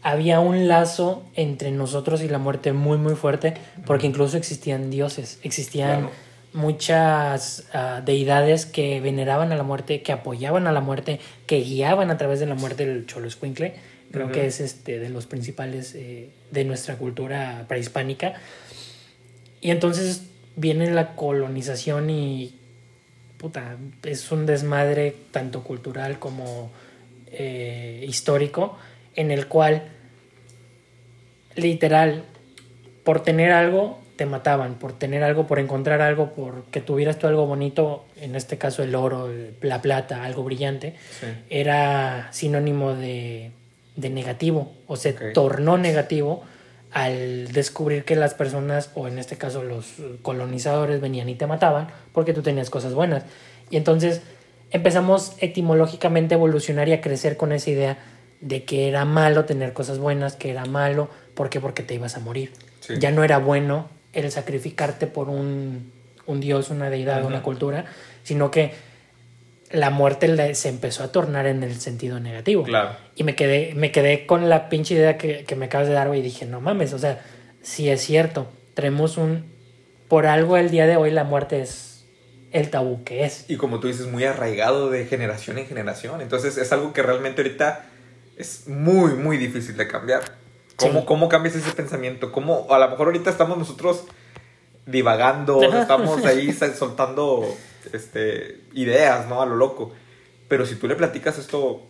[0.01, 3.53] había un lazo entre nosotros y la muerte muy, muy fuerte
[3.85, 6.11] porque incluso existían dioses, existían Claro.
[6.53, 12.11] Muchas ah, deidades que veneraban a la muerte, que apoyaban a la muerte, que guiaban
[12.11, 13.73] a través de la muerte el Cholo Escuincle.
[14.11, 18.35] Creo que es este de los principales eh, de nuestra cultura prehispánica.
[19.59, 20.23] Y entonces
[20.55, 22.53] viene la colonización y
[23.37, 26.71] puta, es un desmadre tanto cultural como
[27.31, 28.77] eh, histórico
[29.15, 29.83] en el cual
[31.55, 32.23] literal
[33.03, 37.27] por tener algo te mataban, por tener algo, por encontrar algo, por que tuvieras tú
[37.27, 41.27] algo bonito, en este caso el oro, el- la plata, algo brillante, Sí.
[41.49, 43.51] era sinónimo de,
[43.95, 46.43] de negativo o se tornó negativo
[46.91, 51.87] al descubrir que las personas, o en este caso los colonizadores, venían y te mataban
[52.11, 53.23] porque tú tenías cosas buenas.
[53.71, 54.21] Y entonces
[54.71, 57.97] empezamos etimológicamente a evolucionar y a crecer con esa idea
[58.41, 61.59] de que era malo tener cosas buenas, que era malo, ¿por qué?
[61.59, 62.51] Porque te ibas a morir.
[62.81, 62.95] Sí.
[62.99, 65.91] Ya no era bueno el sacrificarte por un,
[66.25, 67.85] un dios, una deidad, una cultura,
[68.23, 68.73] sino que
[69.71, 72.63] la muerte se empezó a tornar en el sentido negativo.
[72.63, 72.95] Claro.
[73.15, 76.07] Y me quedé, me quedé con la pinche idea que, que me acabas de dar,
[76.07, 77.21] güey, y dije, no mames, o sea,
[77.61, 79.51] sí es cierto, traemos un...
[80.07, 82.05] Por algo el día de hoy la muerte es
[82.51, 83.45] el tabú que es.
[83.49, 86.21] Y como tú dices, muy arraigado de generación en generación.
[86.21, 87.85] Entonces es algo que realmente ahorita
[88.37, 90.21] es muy, muy difícil de cambiar.
[90.77, 91.05] ¿Cómo, Sí.
[91.05, 92.31] cómo cambias ese pensamiento?
[92.31, 94.03] ¿Cómo, a lo mejor ahorita estamos nosotros
[94.85, 97.45] divagando, estamos ahí soltando
[97.93, 99.41] este, ideas, ¿no?
[99.41, 99.91] A lo loco.
[100.47, 101.83] Pero si tú le platicas esto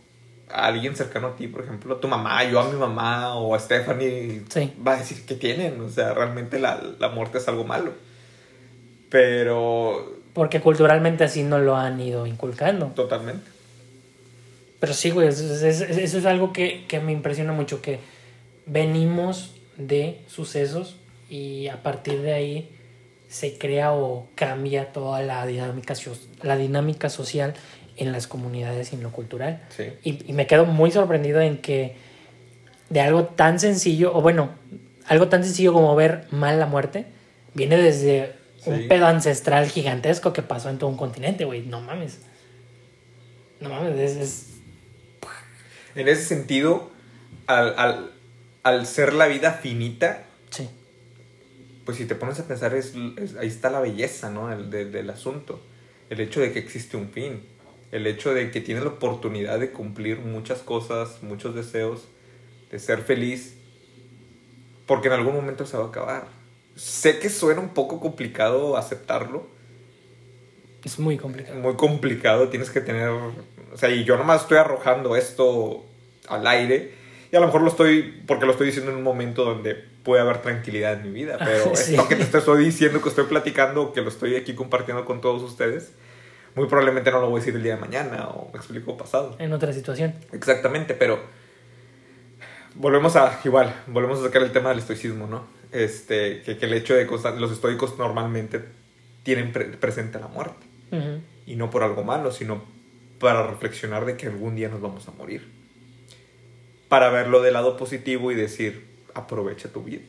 [0.50, 3.56] a alguien cercano a ti, por ejemplo, a tu mamá, yo a mi mamá o
[3.56, 4.74] a Stephanie, Sí.
[4.86, 5.80] va a decir que tienen.
[5.82, 7.94] O sea, realmente la, la muerte es algo malo.
[9.10, 12.88] Pero Porque culturalmente así no lo han ido inculcando.
[12.88, 13.50] totalmente.
[14.80, 18.00] Pero sí, güey, eso, es- es- eso es algo que, que me impresiona mucho, que
[18.66, 20.98] venimos de sucesos
[21.30, 22.70] y a partir de ahí
[23.28, 25.96] se crea o cambia toda la dinámica,
[26.44, 27.54] la dinámica social
[27.98, 29.64] en las comunidades y en lo cultural.
[29.76, 29.86] Sí.
[30.04, 31.96] Y, y me quedo muy sorprendido en que
[32.90, 34.50] de algo tan sencillo, o bueno,
[35.08, 37.06] algo tan sencillo como ver mal la muerte,
[37.54, 38.70] viene desde Sí.
[38.70, 41.64] un pedo ancestral gigantesco que pasó en todo un continente, güey.
[41.64, 42.20] No mames.
[43.60, 44.50] No mames, es, es-
[45.96, 46.90] En ese sentido,
[47.48, 48.12] al, al,
[48.64, 50.70] al ser la vida finita, Sí.
[51.86, 54.52] pues si te pones a pensar, es, es- ahí está la belleza, ¿no?
[54.52, 55.60] El, de- del asunto.
[56.10, 57.44] El hecho de que existe un fin.
[57.92, 62.02] El hecho de que tienes la oportunidad de cumplir muchas cosas, muchos deseos,
[62.72, 63.54] de ser feliz,
[64.88, 66.28] porque en algún momento se va a acabar.
[66.76, 69.46] Sé que suena un poco complicado aceptarlo,
[70.84, 71.60] Es muy complicado.
[71.60, 73.32] muy complicado, tienes que tener, o
[73.78, 75.86] sea, y yo nomás estoy arrojando esto
[76.28, 76.94] al aire,
[77.34, 80.22] y a lo mejor lo estoy, porque lo estoy diciendo en un momento donde puede
[80.22, 81.96] haber tranquilidad en mi vida, pero Sí.
[81.96, 85.42] esto que te estoy diciendo, que estoy platicando, que lo estoy aquí compartiendo con todos
[85.42, 85.92] ustedes,
[86.56, 89.36] muy probablemente no lo voy a decir el día de mañana, o me explico pasado.
[89.40, 90.14] En otra situación.
[90.32, 91.20] Exactamente, pero
[92.76, 95.46] volvemos a, igual, volvemos a sacar el tema del estoicismo, ¿no?
[95.72, 98.64] Este, que, que el hecho de que los estoicos normalmente
[99.24, 100.66] tienen pre- presente la muerte
[101.48, 102.62] y no por algo malo, sino
[103.20, 105.50] para reflexionar de que algún día nos vamos a morir.
[106.94, 110.04] Para verlo del lado positivo y decir, aprovecha tu vida,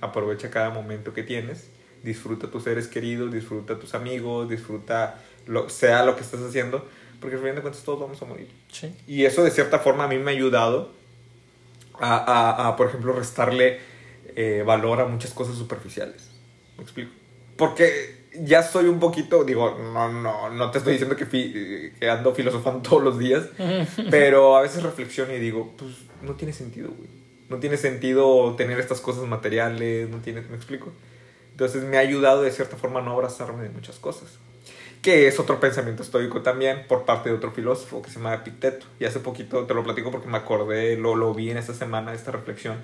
[0.00, 1.68] aprovecha cada momento que tienes,
[2.02, 6.88] disfruta tus seres queridos, disfruta tus amigos, disfruta lo, sea lo que estés haciendo,
[7.20, 8.48] porque al final de cuentas todos vamos a morir.
[8.70, 8.94] Sí.
[9.06, 10.94] Y eso de cierta forma a mí me ha ayudado
[12.00, 13.80] a, a- a, por ejemplo, restarle
[14.34, 16.30] eh, valor a muchas cosas superficiales.
[16.78, 17.10] ¿Me explico?
[17.58, 22.08] Porque ya soy un poquito, digo, no, no, no te estoy diciendo que, fi- que
[22.10, 23.44] ando filosofando todos los días,
[24.10, 25.92] pero a veces reflexiono y digo, pues
[26.22, 27.10] no tiene sentido, güey.
[27.48, 30.90] No tiene sentido tener estas cosas materiales, no tiene, ¿me explico?
[31.50, 34.38] Entonces me ha ayudado de cierta forma a no abrazarme de muchas cosas.
[35.02, 38.86] Que es otro pensamiento estoico también por parte de otro filósofo que se llama Epicteto.
[39.00, 42.14] Y hace poquito te lo platico porque me acordé, lo, lo vi en esta semana,
[42.14, 42.76] esta reflexión,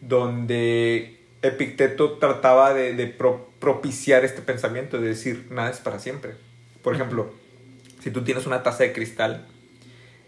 [0.00, 3.06] donde Epicteto trataba de, de
[3.64, 6.34] propiciar este pensamiento, de decir, nada es para siempre.
[6.82, 7.32] Por ejemplo,
[8.02, 9.46] si tú tienes una taza de cristal,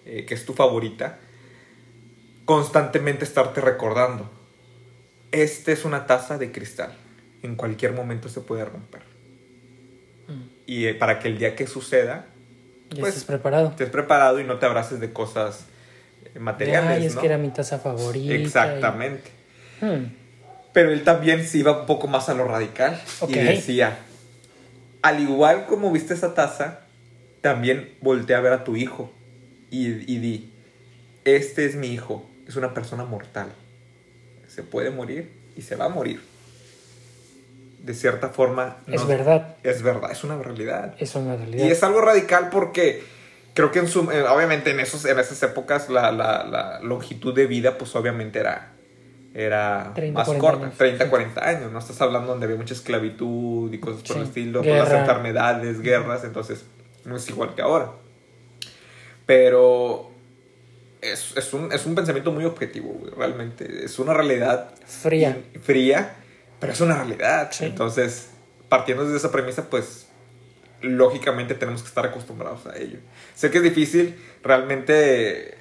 [0.07, 1.19] eh, que es tu favorita,
[2.47, 4.31] constantemente estarte recordando,
[5.33, 6.95] esta es una taza de cristal,
[7.43, 9.03] en cualquier momento se puede romper.
[10.29, 10.43] Mm.
[10.65, 12.25] Y eh, para que el día que suceda,
[12.89, 13.69] Ya pues, estás preparado.
[13.69, 15.67] estés preparado y no te abraces de cosas
[16.35, 17.21] eh, materiales, Ay, es ¿no?
[17.21, 18.33] que era mi taza favorita.
[18.33, 19.31] y- Exactamente.
[19.83, 20.05] Hmm,
[20.77, 23.97] Pero él también se iba un poco más a lo radical y decía,
[25.01, 26.81] al igual como viste esa taza,
[27.41, 29.11] también voltea a ver a tu hijo
[29.71, 30.53] y, y di,
[31.25, 33.49] este es mi hijo, es una persona mortal,
[34.49, 36.21] se puede morir y se va a morir.
[37.83, 38.77] De cierta forma...
[38.87, 39.57] Es verdad.
[39.63, 40.95] Es verdad, es una realidad.
[40.99, 41.65] Es una realidad.
[41.65, 43.03] Y es algo radical porque
[43.55, 47.47] creo que en su, obviamente en, esos, en esas épocas la, la- la longitud de
[47.47, 48.73] vida pues obviamente era,
[49.39, 50.79] era 30, más 40 corta, años.
[50.79, 51.79] 30, 40 años, ¿no?
[51.79, 55.01] Estás hablando donde había mucha esclavitud y cosas por el estilo, por las Guerra.
[55.01, 56.65] enfermedades, guerras, entonces
[57.05, 57.91] no es igual que ahora.
[59.27, 60.11] Pero
[61.03, 63.85] es, es, un, es un pensamiento muy objetivo, güey, realmente.
[63.85, 65.37] Es una realidad Fría.
[65.63, 66.15] fría,
[66.59, 67.49] pero es una realidad.
[67.53, 67.67] Sí.
[67.67, 68.31] Entonces,
[68.71, 70.07] partiendo de esa premisa, pues
[70.81, 72.99] lógicamente tenemos que estar acostumbrados a ello.
[73.35, 75.56] Sé que es difícil, realmente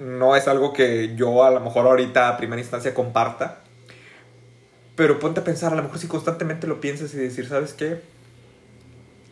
[0.00, 3.60] no es algo que yo a lo mejor ahorita a primera instancia comparta,
[4.96, 8.00] pero ponte a pensar, a lo mejor si constantemente lo piensas y decir, ¿sabes qué?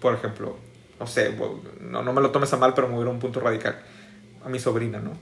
[0.00, 0.56] Por ejemplo,
[1.00, 1.34] no sé,
[1.80, 3.80] no, no me lo tomes a mal, pero me voy a un punto radical.
[4.44, 5.12] A mi sobrina, ¿no?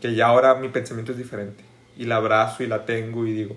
[0.00, 1.62] Que ya ahora mi pensamiento es diferente.
[1.96, 3.56] Y la abrazo y la tengo y digo,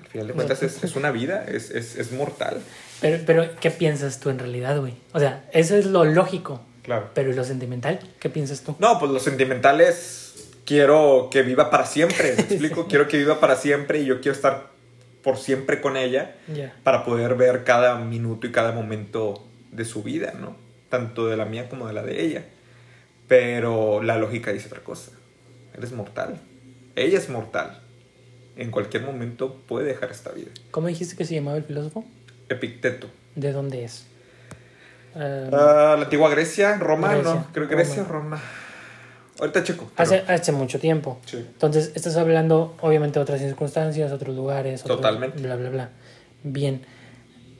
[0.00, 2.60] al final de cuentas es, es una vida, es, es, es mortal.
[3.00, 4.94] Pero, pero, ¿qué piensas tú en realidad, güey?
[5.12, 6.62] O sea, eso es lo lógico.
[6.88, 7.10] Claro.
[7.12, 8.00] Pero ¿y lo sentimental?
[8.18, 8.74] ¿Qué piensas tú?
[8.78, 12.86] No, pues lo sentimental es quiero que viva para siempre, ¿me explico?
[12.86, 14.68] Quiero que viva para siempre y yo quiero estar
[15.22, 16.34] por siempre con ella
[16.84, 20.56] para poder ver cada minuto y cada momento de su vida, ¿no?
[20.88, 22.46] Tanto de la mía como de la de ella.
[23.26, 25.12] Pero la lógica dice otra cosa.
[25.76, 26.40] Eres mortal.
[26.96, 27.82] Ella es mortal.
[28.56, 30.52] En cualquier momento puede dejar esta vida.
[30.70, 32.06] ¿Cómo dijiste que se llamaba el filósofo?
[32.48, 33.08] Epicteto.
[33.34, 34.06] ¿De dónde es?
[35.14, 37.84] Ah, Ah, la antigua Grecia, Roma, Grecia, no, creo que Roma.
[37.84, 38.40] Grecia, Roma.
[39.40, 39.88] Ahorita checo.
[39.96, 41.18] pero- hace, hace mucho tiempo.
[41.26, 41.36] Sí.
[41.38, 44.82] Entonces, estás hablando, obviamente, de otras circunstancias, otros lugares.
[44.82, 45.40] otros- Totalmente.
[45.40, 45.88] Bla, bla, bla.
[46.42, 46.82] Bien.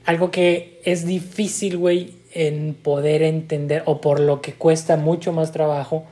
[0.04, 5.52] Algo que es difícil, güey, en poder entender, o por lo que cuesta mucho más
[5.52, 6.04] trabajo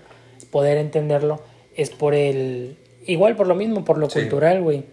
[0.51, 1.43] poder entenderlo,
[1.75, 2.77] es por el.
[3.07, 4.21] Igual por lo mismo, por lo Sí.
[4.21, 4.85] cultural, güey.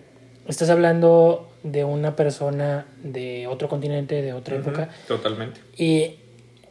[0.48, 5.62] Estás hablando de una persona de otro continente, de otra época, Totalmente.
[5.78, 6.20] y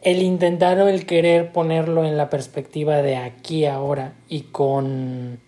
[0.03, 5.39] el intentar o el querer ponerlo en la perspectiva de aquí ahora y con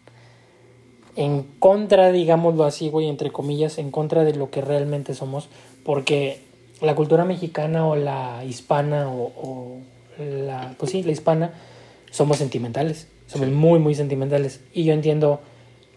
[1.18, 5.48] en contra, digámoslo así, güey, entre comillas, en contra de lo que realmente somos,
[5.86, 6.40] porque
[6.82, 9.78] la cultura mexicana o la hispana o, o
[10.20, 11.54] la, pues sí, la hispana,
[12.12, 13.54] somos sentimentales, somos Sí.
[13.54, 14.62] muy, muy sentimentales.
[14.74, 15.40] Y yo entiendo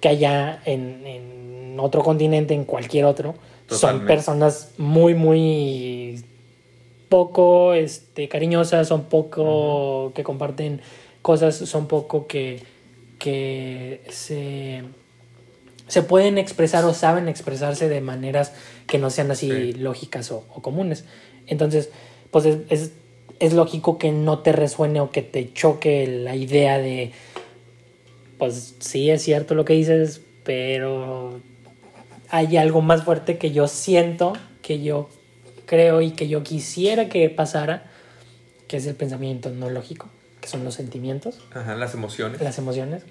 [0.01, 3.35] que allá en, en otro continente, en cualquier otro,
[3.69, 6.25] son personas muy, muy
[7.09, 10.81] poco este, cariñosas, son poco que comparten
[11.23, 12.63] cosas, son poco que,
[13.19, 14.83] que se,
[15.89, 18.53] se pueden expresar o saben expresarse de maneras
[18.87, 19.73] que no sean así Sí.
[19.75, 21.05] lógicas o, o comunes.
[21.47, 21.91] Entonces,
[22.31, 22.93] pues es, es,
[23.41, 27.13] es lógico que no te resuene o que te choque la idea de,
[28.39, 31.41] pues sí es cierto lo que dices, pero
[32.31, 35.09] hay algo más fuerte que yo siento, que yo
[35.69, 37.85] creo y que yo quisiera que pasara,
[38.67, 40.09] que es el pensamiento no lógico,
[40.41, 42.41] que son los sentimientos, Ajá, las emociones.
[42.41, 43.03] las emociones.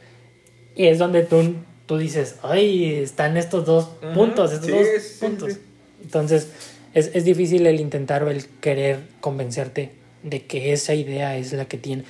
[0.75, 5.17] Y es donde tú, tú dices, ay, están estos dos puntos, estos sí, dos sí,
[5.21, 5.53] puntos.
[5.53, 5.59] sí.
[6.03, 6.49] Entonces,
[6.93, 9.91] es, es difícil el intentar o el querer convencerte
[10.23, 12.03] de que esa idea es la que tiene.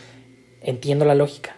[0.62, 1.56] Entiendo la lógica,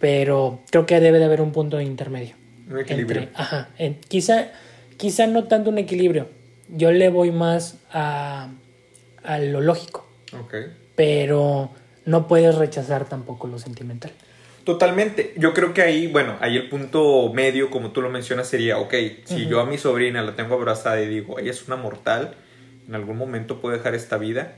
[0.00, 2.34] pero creo que debe de haber un punto intermedio.
[2.70, 3.22] Un equilibrio.
[3.22, 4.48] Entre- ajá, en- quizá,
[4.96, 6.28] quizá no tanto un equilibrio.
[6.68, 8.50] Yo le voy más a,
[9.22, 10.54] a lo lógico, Ok.
[10.96, 11.70] pero
[12.04, 14.12] no puedes rechazar tampoco lo sentimental.
[14.64, 15.34] Totalmente.
[15.36, 18.94] Yo creo que ahí, bueno, ahí el punto medio, como tú lo mencionas, sería, ok,
[19.24, 22.34] si yo a mi sobrina la tengo abrazada y digo, ella es una mortal,
[22.88, 24.56] en algún momento puede dejar esta vida,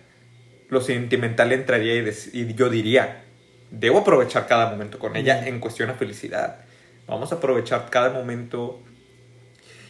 [0.68, 3.24] lo sentimental entraría y, yo diría,
[3.70, 6.60] debo aprovechar cada momento con ella en cuestión a felicidad.
[7.08, 8.80] Vamos a aprovechar cada momento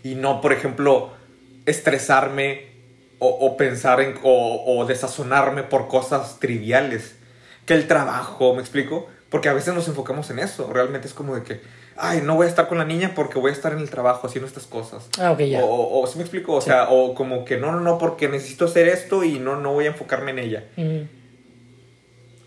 [0.02, 1.12] y no, por ejemplo,
[1.66, 2.64] estresarme
[3.18, 7.16] o, o pensar en o, o desazonarme por cosas triviales.
[7.66, 9.08] Que el trabajo, ¿me explico?
[9.28, 10.72] Porque a veces nos enfocamos en eso.
[10.72, 11.60] Realmente es como de que,
[11.96, 14.26] ay, no voy a estar con la niña porque voy a estar en el trabajo
[14.28, 15.08] haciendo estas cosas.
[15.18, 15.64] Ah, ok, ya.
[15.64, 16.54] O, o, ¿sí me explico?
[16.54, 16.66] O Sí.
[16.66, 19.86] sea, o como que no, no, no, porque necesito hacer esto y no, no voy
[19.86, 20.64] a enfocarme en ella.
[20.76, 21.06] Ujú.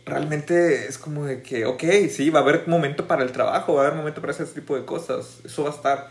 [0.06, 3.82] Realmente es como de que, ok, sí, va a haber momento para el trabajo, va
[3.84, 6.10] a haber momento para ese tipo de cosas, eso va a estar.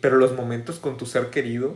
[0.00, 1.74] Pero los momentos con tu ser querido,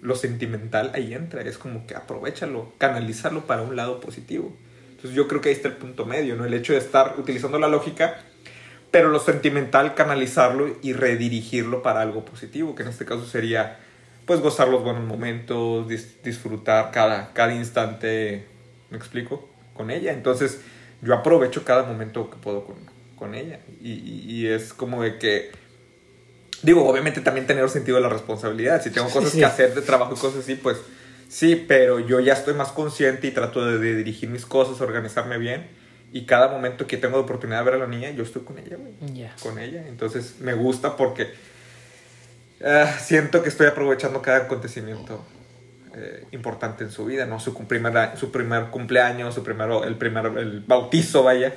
[0.00, 4.56] lo sentimental ahí entra, es como que aprovechalo, canalízalo para un lado positivo.
[4.90, 6.44] Entonces yo creo que ahí está el punto medio, ¿no?
[6.44, 8.18] El hecho de estar utilizando la lógica,
[8.90, 13.78] pero lo sentimental canalizarlo y redirigirlo para algo positivo, que en este caso sería
[14.26, 18.46] pues gozar los buenos momentos, disfrutar cada, cada instante,
[18.90, 19.48] ¿me explico?
[19.72, 20.12] Con ella.
[20.12, 20.60] Entonces
[21.00, 22.76] yo aprovecho cada momento que puedo con,
[23.16, 23.60] con ella.
[23.80, 25.50] Y, y, es como de que,
[26.62, 28.82] digo, obviamente también tener sentido de la responsabilidad.
[28.82, 30.78] Si tengo cosas que hacer de trabajo y cosas así, pues
[31.28, 35.66] sí, pero yo ya estoy más consciente y trato de, dirigir mis cosas, organizarme bien.
[36.12, 38.58] Y cada momento que tengo la oportunidad de ver a la niña, yo estoy con
[38.58, 39.28] ella, güey.
[39.42, 39.86] Con ella.
[39.86, 41.28] Entonces me gusta porque
[42.64, 45.24] Ah, siento que estoy aprovechando cada acontecimiento
[45.94, 47.38] eh, importante en su vida, ¿no?
[47.38, 51.54] Su, primer, su primer cumpleaños, su primero, el primer el bautizo, vaya.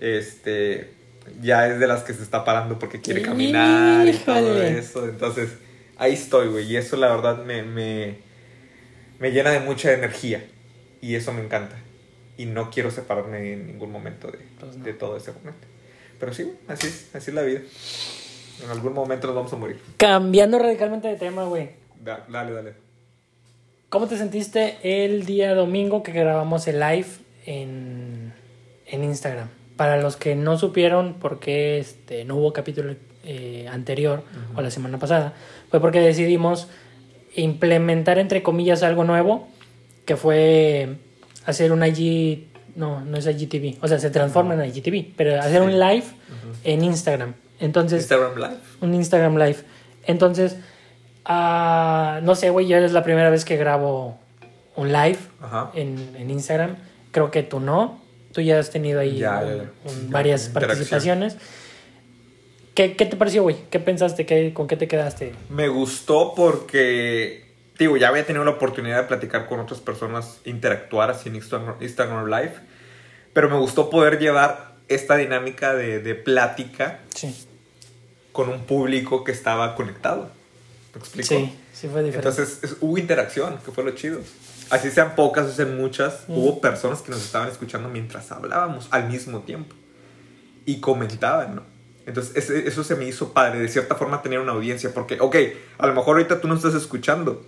[0.00, 0.92] Este,
[1.40, 5.04] ya es de las que se está parando porque quiere caminar y todo eso.
[5.08, 5.50] Entonces,
[5.96, 6.70] ahí estoy, güey.
[6.70, 8.18] Y eso la verdad me, me,
[9.18, 10.44] me llena de mucha energía.
[11.00, 11.76] Y eso me encanta.
[12.36, 15.66] Y no quiero separarme en ningún momento de, pues de todo ese momento.
[16.18, 17.60] Pero sí, así es, así es la vida.
[18.64, 19.78] En algún momento nos vamos a morir.
[19.96, 21.70] Cambiando radicalmente de tema, güey.
[22.00, 22.88] dale, dale.
[23.88, 27.06] ¿Cómo te sentiste el día domingo que grabamos el live
[27.46, 28.34] en,
[28.86, 29.48] en Instagram?
[29.78, 34.22] Para los que no supieron por qué este, no hubo capítulo eh, anterior
[34.54, 35.32] o la semana pasada,
[35.70, 36.68] fue porque decidimos
[37.34, 39.48] implementar, entre comillas, algo nuevo,
[40.04, 40.98] que fue
[41.46, 45.62] hacer un IG, no, no es IGTV, o sea, se transforma en IGTV, pero hacer
[45.62, 46.04] un live
[46.64, 47.34] en Instagram.
[47.60, 48.02] Entonces.
[48.02, 48.60] Instagram Live.
[48.80, 49.58] Un Instagram Live.
[50.06, 50.56] Entonces,
[51.28, 54.18] uh, no sé, güey, ya es la primera vez que grabo
[54.76, 55.18] un live
[55.74, 56.76] En, en, Instagram.
[57.10, 58.00] Creo que tú no.
[58.38, 59.20] Tú ya has tenido ahí
[60.10, 61.36] varias participaciones.
[62.76, 63.56] ¿Qué, ¿Qué, te pareció, güey?
[63.68, 64.26] ¿Qué pensaste?
[64.26, 65.32] ¿Qué, ¿Con qué te quedaste?
[65.48, 71.10] Me gustó porque, digo, ya había tenido la oportunidad de platicar con otras personas, interactuar
[71.10, 72.54] así en Instagram, Instagram Live,
[73.32, 77.34] pero me gustó poder llevar esta dinámica de, de plática sí
[78.30, 80.30] con un público que estaba conectado.
[80.94, 81.28] ¿Me explico?
[81.28, 82.28] Sí, sí fue diferente.
[82.28, 84.20] Entonces hubo interacción, que fue lo chido.
[84.70, 89.08] Así sean pocas o sean muchas, hubo personas que nos estaban escuchando mientras hablábamos al
[89.08, 89.74] mismo tiempo.
[90.66, 91.62] Y comentaban, ¿no?
[92.06, 95.36] Entonces eso se me hizo padre, de cierta forma tener una audiencia, porque, ok,
[95.78, 97.44] a lo mejor ahorita tú no estás escuchando,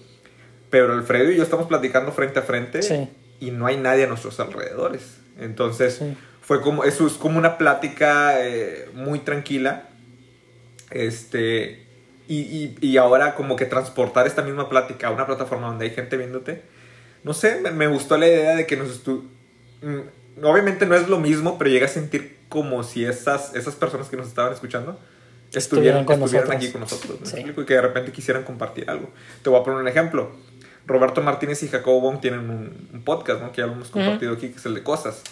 [0.68, 3.08] pero Alfredo y yo estamos platicando frente a frente
[3.40, 5.18] y no hay nadie a nuestros alrededores.
[5.38, 6.00] Entonces
[6.42, 9.88] fue como, eso es como una plática eh, muy tranquila
[10.90, 11.86] este,
[12.28, 16.16] y, y, ahora como que transportar esta misma plática a una plataforma donde hay gente
[16.16, 16.62] viéndote,
[17.22, 19.24] no sé, me, gustó la idea de que nos estu
[19.82, 24.08] mm, obviamente no es lo mismo, pero llega a sentir como si esas, esas personas
[24.08, 24.98] que nos estaban escuchando
[25.52, 27.18] estuvieran, estuvieran aquí con nosotros.
[27.34, 29.10] Y que de repente quisieran compartir algo.
[29.42, 30.30] Te voy a poner un ejemplo.
[30.86, 33.52] Roberto Martínez y Jacobo Bong tienen un, podcast, ¿no?
[33.52, 35.22] Que ya lo hemos compartido aquí, que es el de cosas.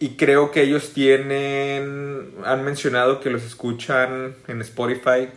[0.00, 5.28] Y creo que ellos tienen, han mencionado que los escuchan en Spotify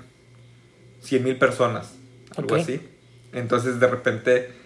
[1.01, 1.95] 100 mil personas,
[2.35, 2.79] algo así.
[3.33, 4.60] Entonces de repente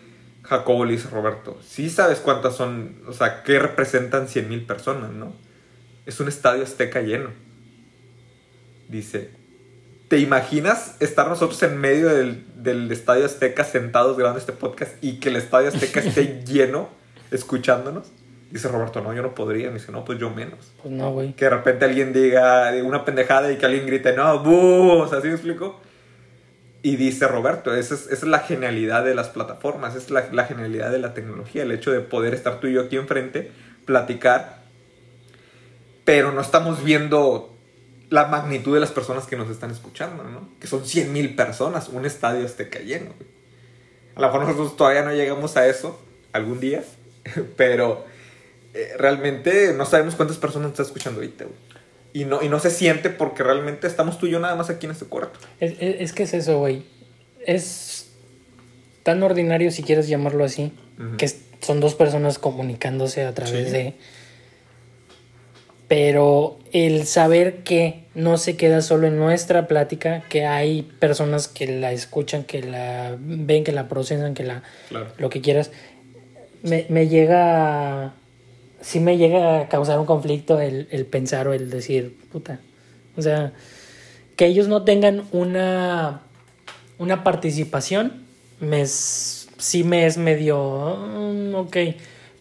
[0.48, 4.66] Jacobo le dice a Roberto, sí sabes cuántas son, o sea, ¿qué representan 100 mil
[4.66, 5.34] personas, no?
[6.06, 7.30] Es un estadio azteca lleno.
[8.88, 9.32] Dice,
[10.08, 15.20] ¿te imaginas estar nosotros en medio del, del estadio azteca sentados grabando este podcast y
[15.20, 16.90] que el estadio azteca esté lleno
[17.32, 18.12] escuchándonos?
[18.52, 19.70] Dice Roberto, no, yo no podría.
[19.70, 20.72] Me dice, no, pues yo menos.
[20.82, 21.34] Pues no, güey.
[21.34, 25.20] Que de repente alguien diga una pendejada y que alguien grite, no, buh, o sea,
[25.22, 25.82] ¿sí me explico?
[26.86, 31.16] Y dice Roberto, esa es, la genialidad de las plataformas, es la, genialidad de la
[31.16, 33.50] tecnología, el hecho de poder estar tú y yo aquí enfrente,
[33.86, 34.62] platicar,
[36.04, 37.58] pero no estamos viendo
[38.12, 40.48] la magnitud de las personas que nos están escuchando, ¿no?
[40.60, 43.16] Que son 100 mil personas, un estadio esté cayendo.
[44.14, 46.00] A lo mejor nosotros todavía no llegamos a eso
[46.34, 46.84] algún día,
[47.58, 48.06] pero
[48.76, 51.65] eh, realmente no sabemos cuántas personas está escuchando ahorita, güey.
[52.16, 54.86] Y no, y no se siente porque realmente estamos tú y yo nada más aquí
[54.86, 55.38] en este cuarto.
[55.60, 56.84] Es, es, que es eso, güey.
[57.46, 58.14] Es
[59.04, 60.72] tan ordinario, si quieres llamarlo así,
[61.18, 63.96] que son dos personas comunicándose a través de...
[65.90, 71.68] Pero el saber que no se queda solo en nuestra plática, que hay personas que
[71.68, 74.64] la escuchan, que la ven, que la procesan, que la...
[75.18, 75.70] Lo que quieras,
[76.64, 78.14] me, me llega
[78.86, 82.60] sí me llega a causar un conflicto el, el pensar o el decir, puta.
[83.18, 83.52] O sea,
[84.36, 86.22] que ellos no tengan una,
[87.00, 88.26] una participación,
[88.60, 91.78] me, sí me es medio, mm, ok,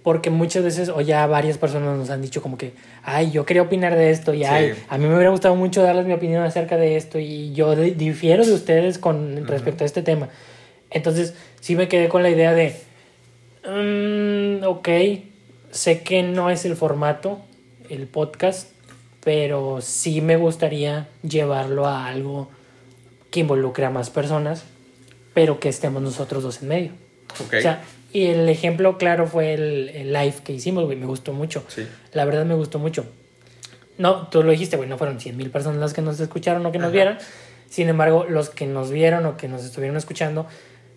[0.02, 3.62] porque muchas veces, o ya varias personas nos han dicho como que, ay, yo quería
[3.62, 6.76] opinar de esto, y ay, a mí me hubiera gustado mucho darles mi opinión acerca
[6.76, 10.28] de esto, y yo difiero de ustedes con respecto a este tema.
[10.90, 12.76] Entonces, sí me quedé con la idea de,
[13.66, 14.88] mm, ok,
[15.74, 17.40] sé que no es el formato,
[17.90, 18.70] el podcast,
[19.22, 22.48] pero sí me gustaría llevarlo a algo
[23.30, 24.64] que involucre a más personas,
[25.34, 26.92] pero que estemos nosotros dos en medio.
[27.44, 27.54] Ok.
[27.58, 31.32] O sea, y el ejemplo claro fue el, el live que hicimos, güey, me gustó
[31.32, 31.64] mucho.
[31.68, 31.86] sí.
[32.12, 33.04] La verdad me gustó mucho.
[33.98, 36.72] No, tú lo dijiste, güey, no fueron 100 mil personas las que nos escucharon o
[36.72, 36.94] que nos Ajá.
[36.94, 37.18] vieron.
[37.68, 40.46] Sin embargo, los que nos vieron o que nos estuvieron escuchando,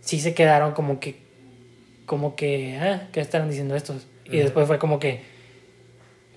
[0.01, 1.19] sí se quedaron como que,
[2.05, 4.05] como que, ah, ¿qué estarán diciendo estos?
[4.27, 4.37] Y Ujú.
[4.43, 5.21] después fue como que,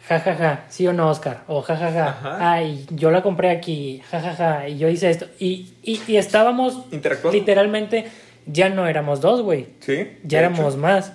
[0.09, 4.03] ja, ja, ja, sí o no, Oscar, o ja, ja, ay, yo la compré aquí,
[4.11, 5.27] ja, ja, ja, y yo hice esto.
[5.39, 6.87] Y, y, y estábamos,
[7.33, 8.07] literalmente,
[8.47, 10.19] ya no éramos dos, güey, Sí.
[10.25, 10.79] ya éramos hecho.
[10.79, 11.13] más.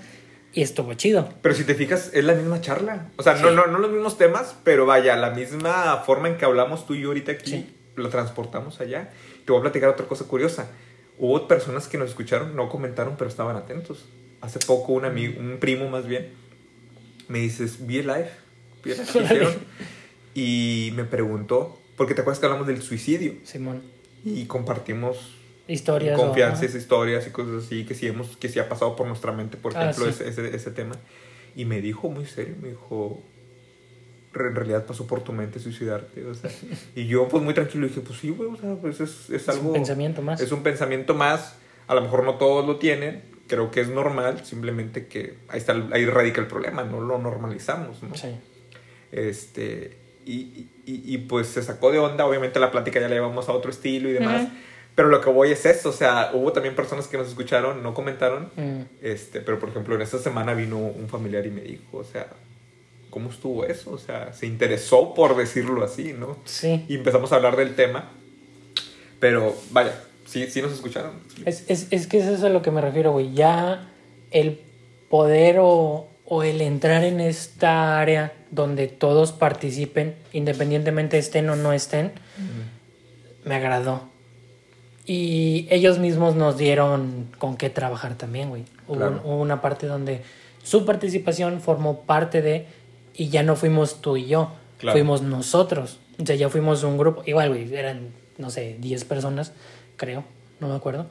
[0.53, 1.28] Y estuvo chido.
[1.41, 3.07] Pero si te fijas, es la misma charla.
[3.17, 3.55] O sea, no, Sí.
[3.55, 7.01] no, no los mismos temas, pero vaya, la misma forma en que hablamos tú y
[7.01, 7.76] yo ahorita aquí, Sí.
[7.97, 9.09] lo transportamos allá.
[9.45, 10.67] Te voy a platicar otra cosa curiosa.
[11.19, 14.05] Hubo personas que nos escucharon, no comentaron, pero estaban atentos.
[14.39, 16.30] Hace poco un amigo, un primo más bien,
[17.28, 18.30] me dices, vi el live,
[18.84, 19.26] vi el live que Órale.
[19.36, 19.53] hicieron",
[20.34, 23.84] y me preguntó, porque te acuerdas que hablamos del suicidio Simón,
[24.23, 25.36] y compartimos
[25.67, 26.19] historias.
[26.19, 29.32] o- confianzas, historias y cosas así que sí, hemos, que sí ha pasado por nuestra
[29.32, 30.23] mente, por Ah, ejemplo, sí.
[30.23, 30.95] ese, ese, ese tema.
[31.55, 33.23] Y me dijo muy serio, me dijo,
[34.34, 36.51] "Re- en realidad pasó por tu mente suicidarte, o sea.
[36.95, 39.49] y yo pues muy tranquilo dije, pues sí, güey, o sea, pues es, es Es
[39.49, 39.67] algo...
[39.69, 40.41] un pensamiento más.
[40.41, 41.55] Es un pensamiento más,
[41.88, 45.73] a lo mejor no todos lo tienen, creo que es normal, simplemente que ahí, está,
[45.91, 48.15] ahí radica el problema, no lo normalizamos, ¿no?
[48.15, 48.29] Sí.
[49.11, 53.47] Este, y, y, y, pues se sacó de onda, obviamente la plática ya la llevamos
[53.49, 54.43] a otro estilo y demás.
[54.43, 54.51] Ujú.
[54.95, 57.93] Pero lo que voy es eso, o sea, hubo también personas que nos escucharon, no
[57.93, 58.81] comentaron, Mm.
[59.01, 62.27] este, pero por ejemplo en esta semana vino un familiar y me dijo, o sea,
[63.09, 63.91] ¿cómo estuvo eso?
[63.91, 66.37] O sea, se interesó por decirlo así, ¿no?
[66.45, 66.85] Sí.
[66.87, 68.09] Y empezamos a hablar del tema,
[69.19, 71.13] pero vaya, sí, sí nos escucharon.
[71.45, 73.34] Es, es, es que es eso a lo que me refiero, güey.
[73.34, 73.88] Ya
[74.32, 74.59] el
[75.09, 81.73] poder o, o el entrar en esta área donde todos participen, independientemente estén o no
[81.73, 82.11] estén,
[83.43, 84.09] me agradó.
[85.05, 88.63] Y ellos mismos nos dieron con qué trabajar también, güey.
[88.88, 89.21] Hubo, Claro.
[89.23, 90.21] hubo una parte donde
[90.63, 92.65] su participación formó parte de,
[93.13, 94.97] y ya no fuimos tú y yo, Claro.
[94.97, 95.99] fuimos nosotros.
[96.21, 99.53] O sea, ya fuimos un grupo, igual, güey, eran, no sé, 10 personas,
[99.97, 100.23] creo,
[100.59, 101.07] no me acuerdo.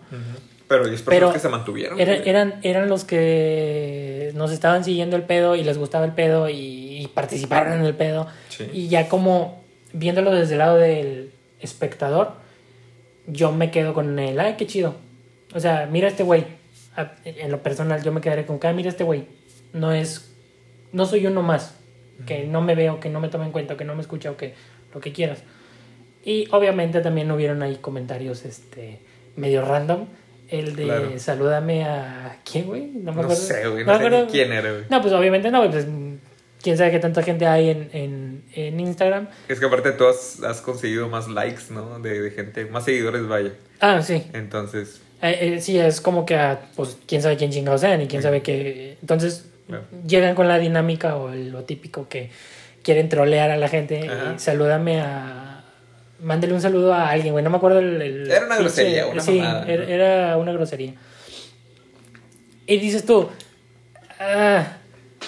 [0.67, 2.01] Pero personas Pero que se mantuvieron.
[2.01, 6.49] Era- eran, eran los que nos estaban siguiendo el pedo y les gustaba el pedo
[6.49, 8.27] y, y participaron en el pedo.
[8.49, 8.67] Sí.
[8.73, 9.63] Y ya como
[9.93, 11.31] viéndolo desde el lado del
[11.61, 12.33] espectador,
[13.27, 14.95] yo me quedo con el, ay, qué chido.
[15.55, 16.45] O sea, mira este güey.
[17.25, 19.27] En lo personal, yo me quedaré con, ah, mira este güey.
[19.73, 20.33] No es,
[20.93, 21.75] no soy uno más.
[22.27, 24.37] Que no me veo, que no me toma en cuenta, que no me escucha o
[24.37, 24.55] que
[24.95, 25.43] lo que quieras.
[26.25, 29.01] Y obviamente también hubieron ahí comentarios este,
[29.37, 30.07] medio random.
[30.49, 31.19] El de Claro.
[31.19, 32.39] salúdame a.
[32.51, 32.83] ¿Quién, güey?
[32.87, 33.35] No me No acuerdo.
[33.37, 34.25] sé, güey, me no sé acuerdo.
[34.27, 34.85] ni quién era, güey.
[34.91, 35.87] No, pues obviamente no, pues
[36.63, 39.29] quién sabe qué tanta gente hay en, en, en Instagram.
[39.49, 41.99] Es que aparte tú has, has conseguido más likes, ¿no?
[41.99, 43.53] De, de gente, más seguidores, vaya.
[43.81, 44.23] Ah, sí.
[44.33, 48.07] Entonces, Eh, eh, sí, es como que, ah, pues, quién sabe quién chingados sean y
[48.09, 48.25] quién Sí.
[48.25, 48.99] sabe qué.
[49.01, 49.85] Entonces, Claro.
[50.07, 52.31] llegan con la dinámica o lo típico que
[52.83, 54.09] quieren trolear a la gente.
[54.09, 54.35] Ajá.
[54.37, 55.54] Y salúdame a.
[56.25, 57.45] Mándele un saludo a alguien, güey.
[57.45, 58.01] No me acuerdo el.
[58.03, 59.71] el Era una grosería, una Sí, mamada, ¿no?
[59.73, 60.95] era, una grosería.
[62.67, 63.29] Y dices tú.
[64.19, 64.77] Ah,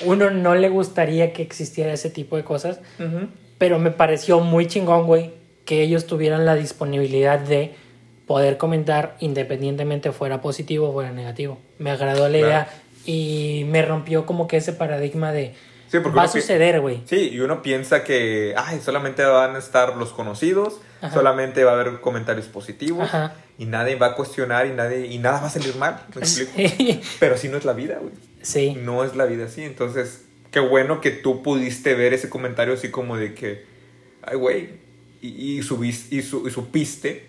[0.05, 2.81] uno no le gustaría que existiera ese tipo de cosas.
[3.59, 5.33] Pero me pareció muy chingón, güey,
[5.65, 7.75] que ellos tuvieran la disponibilidad de
[8.27, 11.59] poder comentar independientemente fuera positivo o fuera negativo.
[11.79, 12.47] Me agradó la Claro.
[12.47, 12.69] idea
[13.05, 15.55] y me rompió como que ese paradigma de
[15.89, 17.03] Sí, va a suceder, güey.
[17.05, 21.13] Sí, y uno piensa que, ay, solamente van a estar los conocidos, Ajá.
[21.15, 23.35] solamente va a haber comentarios positivos Ajá.
[23.59, 26.01] y nadie va a cuestionar y nadie y nada va a salir mal.
[26.15, 26.53] ¿me explico?
[26.57, 27.01] Sí.
[27.21, 28.13] Pero no es la vida, güey.
[28.43, 28.77] Sí.
[28.83, 29.63] No es la vida así.
[29.63, 33.65] Entonces, qué bueno que tú pudiste ver ese comentario así como de que,
[34.23, 34.71] ay, güey,
[35.21, 37.27] y, y, subis- y, su- y supiste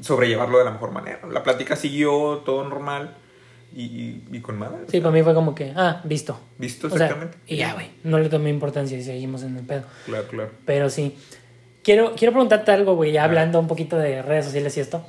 [0.00, 1.20] sobrellevarlo de la mejor manera.
[1.30, 3.16] La plática siguió todo normal
[3.74, 4.78] y, y, y con madre.
[4.88, 6.38] Sí, para mí fue como que, ah, visto.
[6.58, 7.38] ¿Visto O sea, exactamente?
[7.46, 7.90] y ya, güey.
[8.04, 9.82] No le tomé importancia y seguimos en el pedo.
[10.06, 10.50] Claro, claro.
[10.64, 11.16] Pero sí.
[11.82, 15.04] Quiero, quiero preguntarte algo, güey, ya hablando un poquito de redes sociales y esto.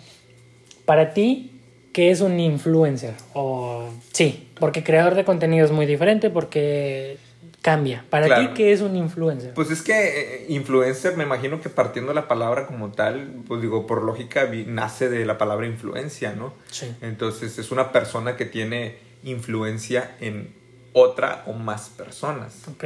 [0.86, 1.60] Para ti,
[1.94, 3.14] ¿qué es un influencer?
[3.34, 7.18] O sí, porque creador de contenido es muy diferente, porque
[7.62, 8.06] cambia.
[8.10, 8.48] Para Claro.
[8.50, 9.54] ti, ¿qué es un influencer?
[9.54, 13.86] Pues es que eh, influencer, me imagino que partiendo la palabra como tal, pues digo,
[13.86, 16.54] por lógica nace de la palabra influencia, ¿no?
[16.72, 16.88] Sí.
[17.02, 20.54] Entonces es una persona que tiene influencia en
[20.94, 22.68] otra o más personas.
[22.68, 22.86] Ok.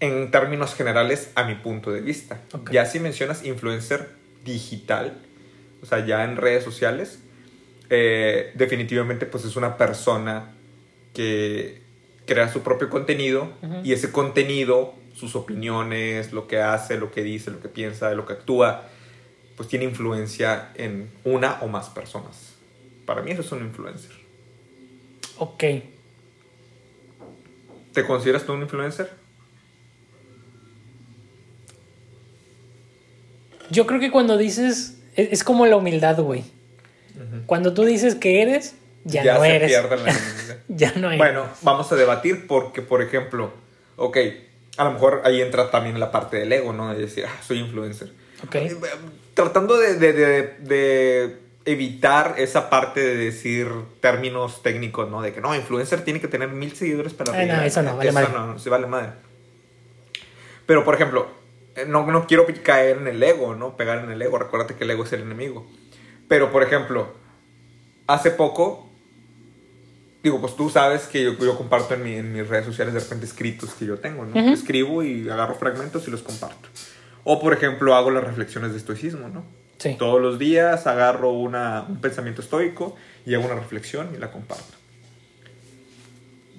[0.00, 2.40] En términos generales, a mi punto de vista.
[2.70, 4.10] Ya si mencionas influencer
[4.44, 5.18] digital,
[5.82, 7.20] o sea, ya en redes sociales,
[7.88, 10.52] eh, definitivamente pues es una persona
[11.14, 11.82] que
[12.26, 13.52] crea su propio contenido
[13.84, 18.26] y ese contenido, sus opiniones, lo que hace, lo que dice, lo que piensa, lo
[18.26, 18.88] que actúa,
[19.56, 22.54] pues tiene influencia en una o más personas.
[23.06, 24.12] Para mí eso es un influencer.
[25.38, 25.64] Ok.
[27.92, 29.10] ¿Te consideras tú un influencer?
[33.70, 34.98] Yo creo que cuando dices.
[35.14, 36.44] Es, es como la humildad, güey.
[37.46, 39.68] Cuando tú dices que eres, ya, no se eres.
[39.70, 40.56] pierde la humildad.
[40.68, 41.18] ya no eres.
[41.18, 43.52] Bueno, vamos a debatir porque, por ejemplo,
[43.96, 44.16] ok,
[44.76, 46.92] a lo mejor ahí entra también la parte del ego, ¿no?
[46.94, 48.12] De decir, ah, soy influencer.
[48.44, 48.56] Ok.
[49.34, 53.68] Tratando de, de- de- de evitar esa parte de decir
[54.00, 55.22] términos técnicos, ¿no?
[55.22, 58.28] De que no, influencer tiene que tener mil seguidores para no, eso no, vale madre.
[58.34, 59.10] no, no, se vale madre.
[60.66, 61.28] Pero, por ejemplo,
[61.86, 63.76] no, no quiero caer en el ego, ¿no?
[63.76, 64.38] Pegar en el ego.
[64.38, 65.66] Recuérdate que el ego es el enemigo.
[66.28, 67.08] Pero, por ejemplo,
[68.06, 68.88] hace poco,
[70.22, 73.00] digo, pues tú sabes que yo, yo comparto en, mi- en mis redes sociales de
[73.00, 74.38] repente escritos que yo tengo, ¿no?
[74.40, 74.52] Ujú.
[74.52, 76.68] Escribo y agarro fragmentos y los comparto.
[77.24, 79.44] O, por ejemplo, hago las reflexiones de estoicismo, ¿no?
[79.78, 79.94] Sí.
[79.98, 82.96] Todos los días agarro una, un pensamiento estoico
[83.26, 84.64] y hago una reflexión y la comparto.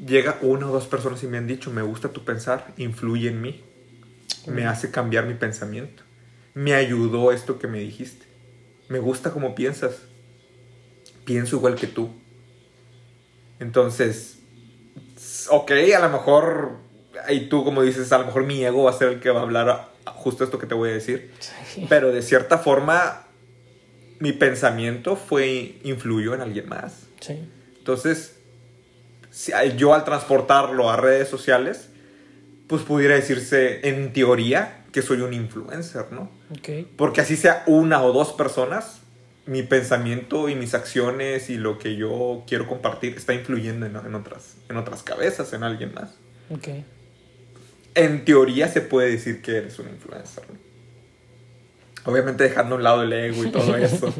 [0.05, 3.41] Llega una o dos personas y me han dicho, me gusta tu pensar, influye en
[3.41, 3.63] mí,
[4.47, 6.03] me hace cambiar mi pensamiento,
[6.53, 8.25] me ayudó esto que me dijiste,
[8.89, 9.97] me gusta cómo piensas,
[11.25, 12.09] pienso igual que tú.
[13.59, 14.37] Entonces,
[15.49, 16.77] ok, a lo mejor,
[17.29, 19.41] y tú como dices, a lo mejor mi ego va a ser el que va
[19.41, 21.31] a hablar justo esto que te voy a decir.
[21.39, 21.85] Sí.
[21.89, 23.27] Pero de cierta forma,
[24.19, 27.07] mi pensamiento fue, influyó en alguien más.
[27.19, 27.39] Sí.
[27.77, 28.35] Entonces,
[29.75, 31.89] yo al transportarlo a redes sociales,
[32.67, 36.29] pues pudiera decirse en teoría que soy un influencer, ¿no?
[36.51, 36.87] Ok.
[36.95, 38.99] Porque así sea una o dos personas,
[39.45, 44.15] mi pensamiento y mis acciones y lo que yo quiero compartir está influyendo en, en
[44.15, 46.15] otras, en otras cabezas, en alguien más.
[46.49, 46.67] Ok.
[47.95, 50.43] En teoría se puede decir que eres un influencer.
[50.51, 52.11] ¿no?
[52.11, 54.13] Obviamente dejando a un lado el ego y todo eso.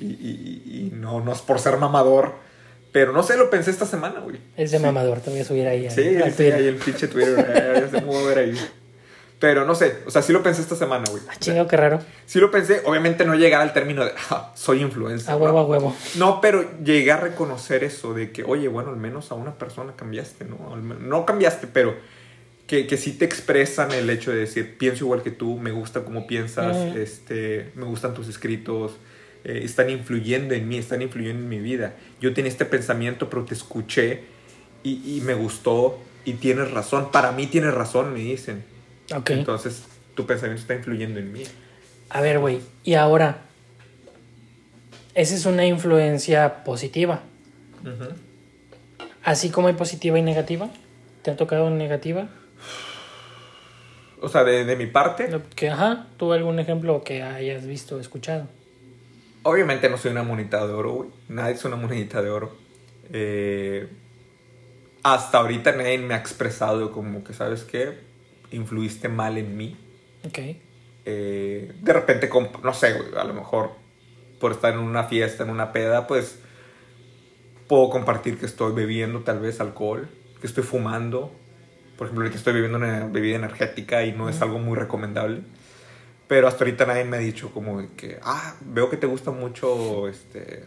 [0.00, 2.34] y, y- y- y no, no es por ser mamador.
[2.92, 4.36] Pero no sé, lo pensé esta semana, güey.
[4.56, 5.86] Es de mamador, te voy a subir ahí.
[5.86, 6.54] al- Sí, al sí, Twitter.
[6.54, 7.38] ahí el pinche Twitter.
[7.54, 8.58] eh, ya se a ver ahí.
[9.40, 11.22] Pero no sé, o sea, sí lo pensé esta semana, güey.
[11.28, 12.00] Ah, chingo, qué raro.
[12.26, 15.30] Sí lo pensé, obviamente no llegar al término de, "Ah, soy influencer.
[15.30, 15.44] A ¿no?
[15.44, 15.96] huevo, a huevo.
[16.16, 19.92] No, pero llegué a reconocer eso de que, oye, bueno, al menos a una persona
[19.94, 20.72] cambiaste, ¿no?
[20.72, 21.94] Al No cambiaste, pero
[22.66, 26.00] que, que sí te expresan el hecho de decir, pienso igual que tú, me gusta
[26.04, 28.96] cómo piensas, este, me gustan tus escritos,
[29.44, 31.94] eh, están influyendo en mí, están influyendo en mi vida.
[32.20, 34.22] Yo tenía este pensamiento, pero te escuché
[34.82, 37.10] y, y me gustó y tienes razón.
[37.10, 38.64] Para mí tienes razón, me dicen.
[39.14, 39.30] Ok.
[39.30, 39.84] Entonces,
[40.14, 41.42] tu pensamiento está influyendo en mí.
[42.10, 42.60] A ver, güey.
[42.84, 43.42] Y ahora,
[45.14, 47.22] esa es una influencia positiva.
[47.82, 48.14] Ujú.
[49.24, 50.70] Así como hay positiva y negativa.
[51.22, 52.28] ¿Te ha tocado negativa?
[54.20, 58.00] O sea, de, de mi parte, Que, ajá, tú algún ejemplo que hayas visto o
[58.00, 58.48] escuchado.
[59.42, 61.10] Obviamente no soy una monedita de oro, güey.
[61.28, 62.56] Nadie es una monedita de oro.
[63.12, 63.88] Eh,
[65.02, 67.98] hasta ahorita nadie me ha expresado como que, ¿sabes qué?
[68.50, 69.76] Influiste mal en mí.
[70.26, 70.38] Ok.
[71.04, 72.28] Eh, de repente,
[72.62, 73.70] no sé, güey, a lo mejor
[74.40, 76.38] por estar en una fiesta, en una peda, pues
[77.66, 80.08] puedo compartir que estoy bebiendo tal vez alcohol,
[80.40, 81.32] que estoy fumando.
[81.96, 85.42] Por ejemplo, ahorita estoy bebiendo una bebida energética y no es algo muy recomendable.
[86.28, 89.30] Pero hasta ahorita nadie me ha dicho como de que, ah, veo que te gusta
[89.30, 90.64] mucho este,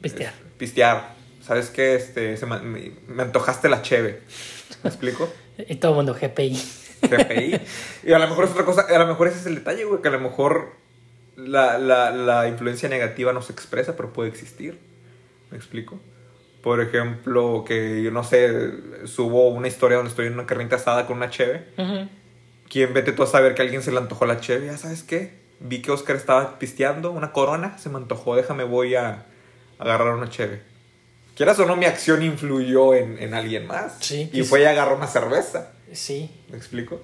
[0.00, 0.34] Pistear.
[0.34, 1.14] es- pistear.
[1.40, 1.94] ¿Sabes qué?
[1.94, 4.22] Este, se me, me- me antojaste la cheve.
[4.82, 5.32] ¿Me explico?
[5.68, 6.60] Y todo el mundo GPI.
[7.02, 7.60] GPI.
[8.02, 10.02] Y a lo mejor es otra cosa, a lo mejor ese es el detalle, güey,
[10.02, 10.72] que a lo mejor
[11.36, 14.80] la, la, la influencia negativa no se expresa, pero puede existir.
[15.52, 16.00] ¿Me explico?
[16.60, 18.72] Por ejemplo, que yo no sé,
[19.04, 21.66] subo una historia donde estoy en una carnita asada con una cheve.
[22.68, 24.66] ¿Quién vete tú a saber que a alguien se le antojó la cheve?
[24.66, 28.94] Ya sabes qué, vi que Oscar estaba pisteando una corona, se me antojó, déjame voy
[28.94, 29.26] a
[29.78, 30.62] agarrar una cheve.
[31.36, 33.96] Quieras o no, mi acción influyó en, en alguien más.
[34.00, 35.72] Sí, Y que fue y agarró una cerveza.
[35.92, 36.30] Sí.
[36.48, 37.02] ¿Me explico?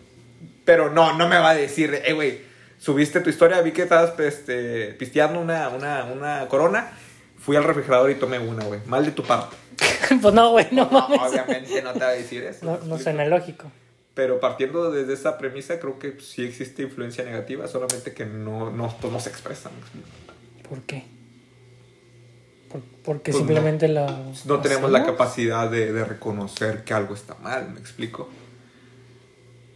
[0.64, 2.40] Pero no, no me va a decir, eh, güey,
[2.78, 6.92] subiste tu historia, vi que estabas este, pisteando una, una, una corona,
[7.38, 8.80] fui al refrigerador y tomé una, güey.
[8.86, 9.56] Mal de tu parte.
[10.22, 11.20] pues no, güey, no mames.
[11.20, 12.64] Obviamente no te va a decir eso.
[12.64, 13.70] No, ¿me no suena lógico.
[14.20, 18.94] Pero partiendo desde esa premisa, creo que sí existe influencia negativa, solamente que no, no,
[19.10, 19.70] no se expresa.
[19.70, 20.08] ¿me explico?
[20.68, 21.04] ¿Por qué?
[22.70, 24.24] Por- porque Pues simplemente la.
[24.44, 28.28] No tenemos la capacidad de, de reconocer que algo está mal, ¿me explico?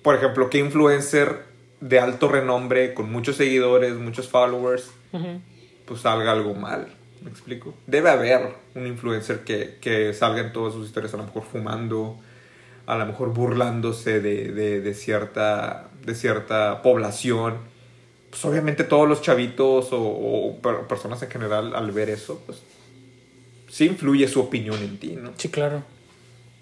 [0.03, 1.45] Por ejemplo, ¿qué influencer
[1.81, 4.91] de alto renombre, con muchos seguidores, muchos followers,
[5.87, 6.89] pues salga algo mal.
[7.23, 7.73] ¿Me explico?
[7.87, 12.21] Debe haber un influencer que, que salga en todas sus historias, a lo mejor fumando,
[12.87, 17.55] a lo mejor burlándose de, de, de cierta, de cierta población.
[18.31, 22.59] Pues obviamente todos los chavitos o, o per- personas en general al ver eso, pues
[23.71, 25.33] sí influye su opinión en ti, ¿no?
[25.37, 25.83] Sí, claro.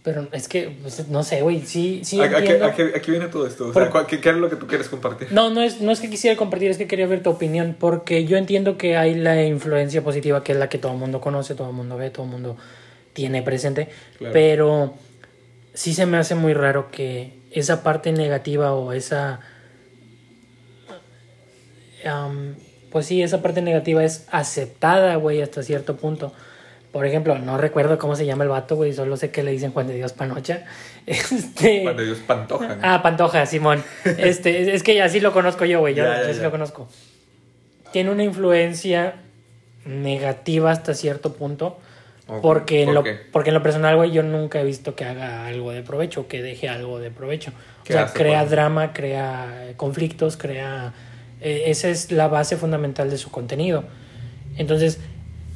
[0.04, 2.64] Pero es que, pues, no sé, güey, sí, sí ¿A, entiendo.
[2.66, 3.68] a qué- a qué viene todo esto?
[3.68, 5.28] O sea, Por- ¿cuál- ¿qué, qué es lo que tú quieres compartir?
[5.30, 8.24] No, no es, no es que quisiera compartir, es que quería ver tu opinión, porque
[8.24, 11.54] yo entiendo que hay la influencia positiva, que es la que todo el mundo conoce,
[11.54, 12.56] todo el mundo ve, todo el mundo
[13.12, 14.32] tiene presente, Claro.
[14.32, 14.94] pero
[15.74, 19.40] sí se me hace muy raro que esa parte negativa o esa...
[22.90, 26.32] pues sí, esa parte negativa es aceptada, güey, hasta cierto punto.
[26.92, 29.72] Por ejemplo, no recuerdo cómo se llama el vato, güey, solo sé que le dicen
[29.72, 30.64] Juan de Dios Panocha.
[31.06, 31.82] Este...
[31.82, 32.76] Cuando Dios Pantoja.
[32.76, 32.80] ¿no?
[32.82, 33.82] Ah, Pantoja, Simón.
[34.04, 35.94] Este, es- que así lo conozco yo, güey.
[35.94, 36.44] Yo, Ya, ya, yo sí ya.
[36.44, 36.88] lo conozco.
[37.92, 39.14] Tiene una influencia
[39.86, 41.78] negativa hasta cierto punto.
[42.40, 45.46] Porque, en ¿por lo, porque en lo personal, güey, yo nunca he visto que haga
[45.46, 47.50] algo de provecho, que deje algo de provecho.
[47.80, 50.92] O ¿Qué sea, hace, crea drama, crea eh, conflictos, crea...
[51.40, 53.84] eh, esa es la base fundamental de su contenido.
[54.56, 55.00] Entonces,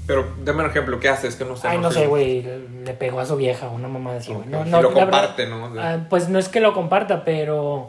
[0.07, 1.37] Pero dame un ejemplo, ¿qué haces?
[1.37, 1.69] Que no sé.
[1.69, 2.43] ay, no sé, güey,
[2.85, 4.45] le pegó a su vieja, una mamá así, güey.
[4.47, 5.73] Ok, No, no, lo verdad- comparte, ¿no?
[5.79, 7.89] Ah, pues no es que lo comparta, pero.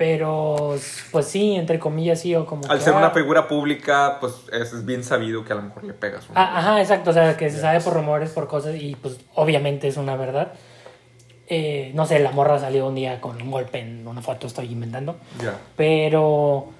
[0.00, 0.76] Pero.
[1.10, 2.62] Pues sí, entre comillas, sí, o como.
[2.70, 5.84] Al que, ser ah, una figura pública, pues es bien sabido que a lo mejor
[5.84, 6.26] le pegas.
[6.30, 7.10] un- ah, Ajá, exacto.
[7.10, 10.54] O sea, que se sabe por rumores, por cosas, y pues obviamente es una verdad.
[11.48, 14.72] Eh, no sé, la morra salió un día con un golpe en una foto, estoy
[14.72, 15.16] inventando.
[15.38, 15.58] Ya.
[15.76, 16.70] Pero.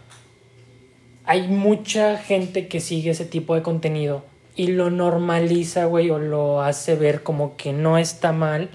[1.26, 4.24] Hay mucha gente que sigue ese tipo de contenido
[4.56, 8.70] y lo normaliza, güey, o lo hace ver como que no está mal.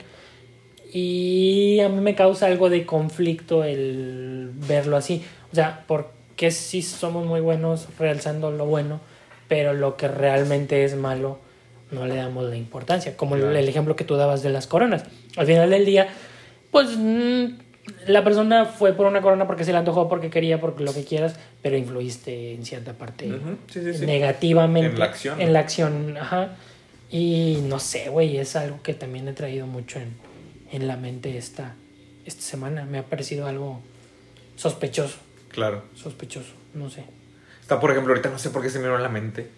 [0.98, 5.22] Y a mí me causa algo de conflicto el verlo así.
[5.52, 9.02] O sea, porque sí somos muy buenos realzando lo bueno,
[9.50, 11.38] pero lo que realmente es malo
[11.92, 13.18] no le damos la importancia.
[13.18, 15.04] Como el- ejemplo que tú dabas de las coronas.
[15.36, 16.08] Al final del día,
[16.72, 17.44] pues mm,
[18.08, 21.04] la persona fue por una corona porque se le antojó, porque quería, porque lo que
[21.04, 24.06] quieras, pero influiste en cierta parte Ujú, Sí, sí, sí.
[24.06, 25.42] negativamente En la acción.
[25.42, 26.56] en la acción, ajá.
[27.12, 30.24] Y no sé, güey, es algo que también he traído mucho en,
[30.72, 31.76] en la mente esta,
[32.26, 32.86] esta semana.
[32.86, 33.82] Me ha parecido algo
[34.56, 35.18] sospechoso,
[35.50, 35.84] Claro.
[35.96, 37.04] sospechoso, no sé.
[37.62, 39.50] Está, por ejemplo, ahorita no sé por qué se me vino a la mente.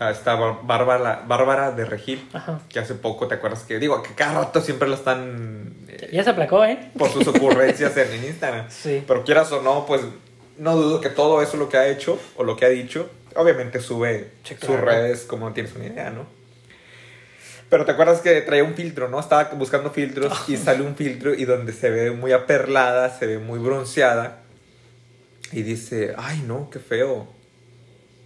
[0.00, 2.60] Ah, está Bar- Bárbara, Bárbara de Regil, Ajá.
[2.68, 3.62] que hace poco, ¿te acuerdas?
[3.62, 6.90] Que digo, que cada rato siempre la están eh, Ya se aplacó, ¿eh?
[6.98, 8.66] por sus ocurrencias en, Instagram.
[8.70, 9.04] Sí.
[9.06, 10.02] Pero quieras o no, pues
[10.58, 13.80] no dudo que todo eso lo que ha hecho o lo que ha dicho, obviamente
[13.80, 14.30] sube
[14.60, 16.26] sus redes como no tienes una idea, ¿no?
[17.70, 19.18] Pero te acuerdas que traía un filtro, ¿no?
[19.18, 23.38] Estaba buscando filtros y sale un filtro y donde se ve muy aperlada, se ve
[23.38, 24.42] muy bronceada.
[25.52, 27.26] Y dice, ay no, qué feo.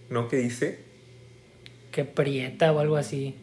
[0.09, 0.27] ¿No?
[0.27, 0.79] ¿Qué dice?
[1.91, 3.35] Que prieta o algo así.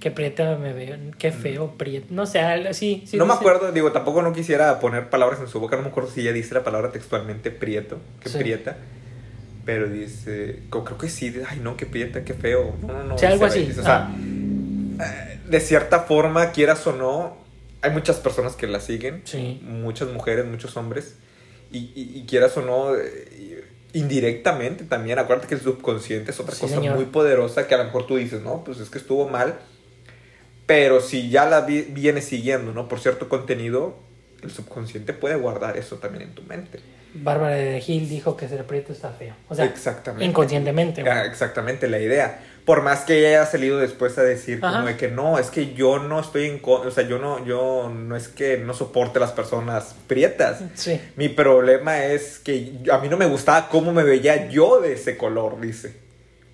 [0.00, 0.96] Que prieta me veo.
[1.18, 2.06] Qué feo, prieta.
[2.10, 3.04] No sé, algo así.
[3.06, 3.20] sí Mm.
[3.20, 6.10] no me acuerdo, digo, tampoco no quisiera poner palabras en su boca, no me acuerdo
[6.10, 8.38] si ella dice la palabra textualmente prieto, que Sí.
[8.38, 8.76] prieta.
[9.64, 12.74] Pero dice, creo que sí, ay no, qué prieta, qué feo.
[12.82, 13.18] No, no, no.
[13.18, 13.66] Sí, algo dice, así.
[13.68, 14.14] dice, o sea, Ah.
[15.48, 17.36] De cierta forma, quieras o no,
[17.82, 19.60] hay muchas personas que la siguen, Sí.
[19.62, 21.16] muchas mujeres, muchos hombres,
[21.70, 26.54] y, y- y quieras o no, eh, indirectamente también, acuérdate que el subconsciente es otra
[26.54, 26.96] Sí, cosa señor.
[26.96, 29.54] muy poderosa que a lo mejor tú dices, no, pues es que estuvo mal,
[30.66, 32.88] pero si ya la vi- vienes siguiendo, ¿no?
[32.88, 33.96] Por cierto contenido,
[34.42, 36.80] el subconsciente puede guardar eso también en tu mente.
[37.16, 39.34] Bárbara de Gil dijo que ser prieto está feo.
[39.48, 40.24] O sea, Exactamente.
[40.24, 41.02] inconscientemente.
[41.02, 41.12] güey.
[41.14, 42.42] Ah, exactamente la idea.
[42.64, 44.76] Por más que ella haya salido después a decir Ajá.
[44.76, 47.92] como de que no, es que yo no estoy en o sea, yo no, yo
[47.94, 50.62] no es que no soporte las personas prietas.
[50.74, 51.00] Sí.
[51.16, 55.16] Mi problema es que a mí no me gustaba cómo me veía yo de ese
[55.16, 55.94] color, dice,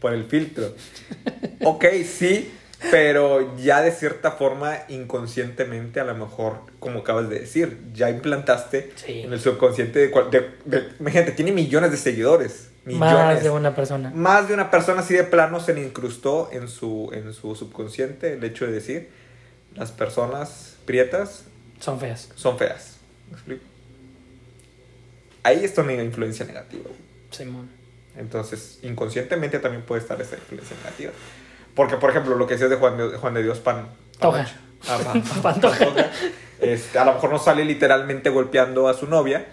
[0.01, 0.75] por el filtro.
[1.65, 2.53] ok, sí,
[2.91, 8.93] pero ya de cierta forma, inconscientemente, a lo mejor, como acabas de decir, ya implantaste
[8.97, 9.21] Sí.
[9.23, 12.69] en el subconsciente de, cual- de, de- imagínate, tiene millones de seguidores.
[12.87, 13.09] Millones.
[13.11, 14.11] Más de una persona.
[14.15, 18.33] Más de una persona así de plano se le incrustó en su, en su subconsciente
[18.33, 19.11] el hecho de decir,
[19.75, 21.45] las personas prietas
[21.79, 22.31] Son feas.
[22.35, 22.97] son feas.
[23.29, 23.63] ¿Me explico?
[25.43, 26.85] Ahí está una influencia negativa.
[27.31, 27.69] Simón.
[28.17, 31.13] Entonces, inconscientemente también puede estar esa influencia negativa.
[31.75, 33.87] Porque, por ejemplo, lo que decías de Juan de, Juan de Dios Pan.
[34.19, 34.47] Toja.
[34.89, 35.87] Ah, pa- Pantoja.
[36.61, 39.47] Este, a lo mejor no sale literalmente golpeando a su novia,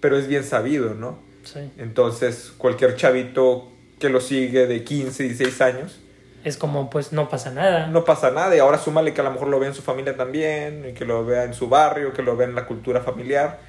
[0.00, 1.18] pero es bien sabido, ¿no?
[1.44, 1.60] Sí.
[1.78, 5.98] Entonces, cualquier chavito que lo sigue de 15, 16 años,
[6.44, 7.88] Es como, pues no pasa nada.
[7.88, 8.54] no pasa nada.
[8.54, 11.04] Y ahora súmale que a lo mejor lo vea en su familia también, y que
[11.04, 13.60] lo vea en su barrio, que lo vea en la cultura familiar,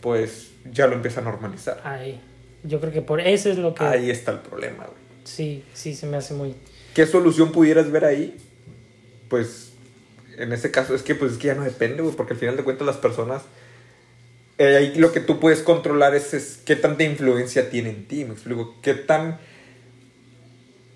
[0.00, 1.80] pues ya lo empieza a normalizar.
[1.84, 2.20] Ay,
[2.64, 3.84] yo creo que por eso es lo que.
[3.84, 4.98] Ahí está el problema, güey.
[5.24, 6.54] Sí, sí, se me hace muy.
[6.94, 8.36] ¿Qué solución pudieras ver ahí?
[9.28, 9.72] Pues
[10.36, 12.64] en ese caso es que pues es que ya no depende, porque al final de
[12.64, 13.42] cuentas las personas...
[14.58, 18.24] eh, ahí lo que tú puedes controlar es, es qué tanta influencia tiene en ti,
[18.24, 18.76] me explico.
[18.82, 19.38] Qué tan...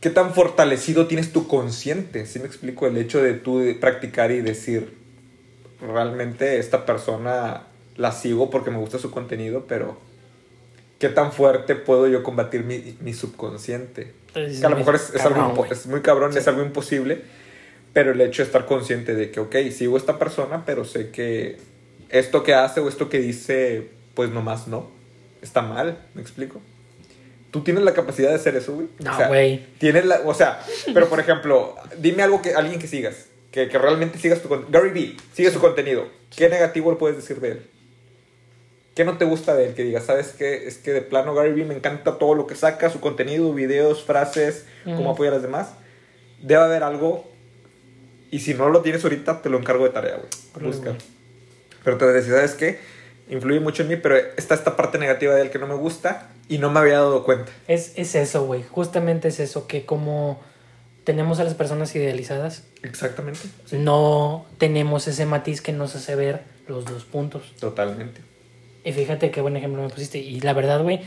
[0.01, 2.87] Qué tan fortalecido tienes tu consciente, ¿sí me explico?
[2.87, 4.95] El hecho de tú de practicar y decir,
[5.81, 7.65] realmente esta persona
[7.97, 9.99] la sigo porque me gusta su contenido, pero
[11.01, 14.13] ¿qué tan fuerte puedo yo combatir mi, mi subconsciente?
[14.37, 15.73] Entonces, Que a lo mejor es, es algo cabrón, güey.
[15.73, 16.39] es muy cabrón, Sí.
[16.39, 17.23] es algo imposible,
[17.93, 21.57] pero el hecho de estar consciente de que, ok, sigo esta persona, pero sé que
[22.11, 24.91] esto que hace o esto que dice, pues nomás no,
[25.43, 26.61] está mal, ¿me explico?
[27.51, 28.89] Tú tienes la capacidad de hacer eso, güey.
[28.99, 29.65] No, O sea, güey.
[29.79, 30.61] Tienes la, o sea,
[30.93, 34.79] pero por ejemplo, dime algo que alguien que sigas, que, que realmente sigas tu contenido.
[34.79, 36.07] Gary Vee, sigue su contenido.
[36.37, 37.67] ¿Qué negativo le puedes decir de él?
[38.97, 39.75] ¿Qué no te gusta de él?
[39.75, 40.67] Que digas, ¿sabes qué?
[40.67, 44.03] Es que de plano Gary Vee me encanta todo lo que saca, su contenido, videos,
[44.03, 45.75] frases, cómo apoya a las demás.
[46.43, 47.31] Debe haber algo.
[48.31, 50.67] Y si no lo tienes ahorita, te lo encargo de tarea, güey.
[50.67, 50.95] Buscar.
[50.95, 51.05] güey.
[51.85, 52.79] Pero te voy a decir, ¿sabes qué?
[53.29, 56.31] Influye mucho en mí, pero está esta parte negativa de él que no me gusta
[56.49, 57.53] y no me había dado cuenta.
[57.69, 58.63] Es, es eso, güey.
[58.63, 60.41] Justamente es eso, que como
[61.05, 63.41] tenemos a las personas idealizadas, Exactamente.
[63.73, 67.53] no tenemos ese matiz que nos hace ver los dos puntos.
[67.61, 68.23] Totalmente.
[68.87, 70.19] Y fíjate qué buen ejemplo me pusiste.
[70.19, 71.01] Y la verdad, güey,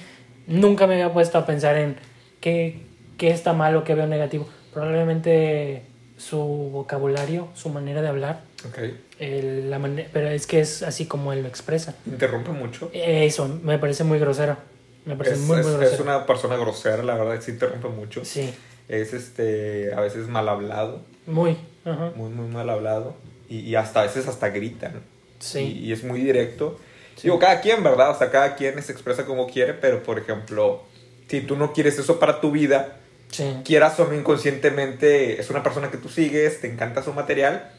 [0.47, 1.95] nunca me había puesto a pensar en
[2.41, 2.81] qué,
[3.17, 4.49] qué está mal o qué veo negativo.
[4.73, 5.83] Probablemente
[6.17, 8.79] su vocabulario, su manera de hablar, Ok.
[9.19, 9.79] el- la
[10.11, 11.95] pero es que es así como él lo expresa.
[12.05, 12.89] Interrumpe mucho.
[12.93, 14.57] Eso, me parece muy grosero.
[15.05, 15.93] Me parece Es, muy, muy es- grosero.
[15.93, 18.25] es una persona grosera, la verdad, sí interrumpe mucho.
[18.25, 18.53] Sí,
[18.89, 21.55] Es este, a veces mal hablado, muy.
[21.85, 22.11] Ajá.
[22.15, 23.15] muy, muy mal hablado.
[23.47, 24.99] Y, y hasta a veces hasta grita, ¿no?
[25.39, 25.59] Sí.
[25.59, 26.77] Y, y es muy directo.
[27.23, 28.11] Digo, cada quien, ¿verdad?
[28.11, 30.83] O sea, cada quien se expresa como quiere, pero por ejemplo,
[31.27, 32.95] si tú no quieres eso para tu vida,
[33.31, 33.57] Sí.
[33.63, 37.71] quieras o no inconscientemente, es una persona que tú sigues, te encanta su material,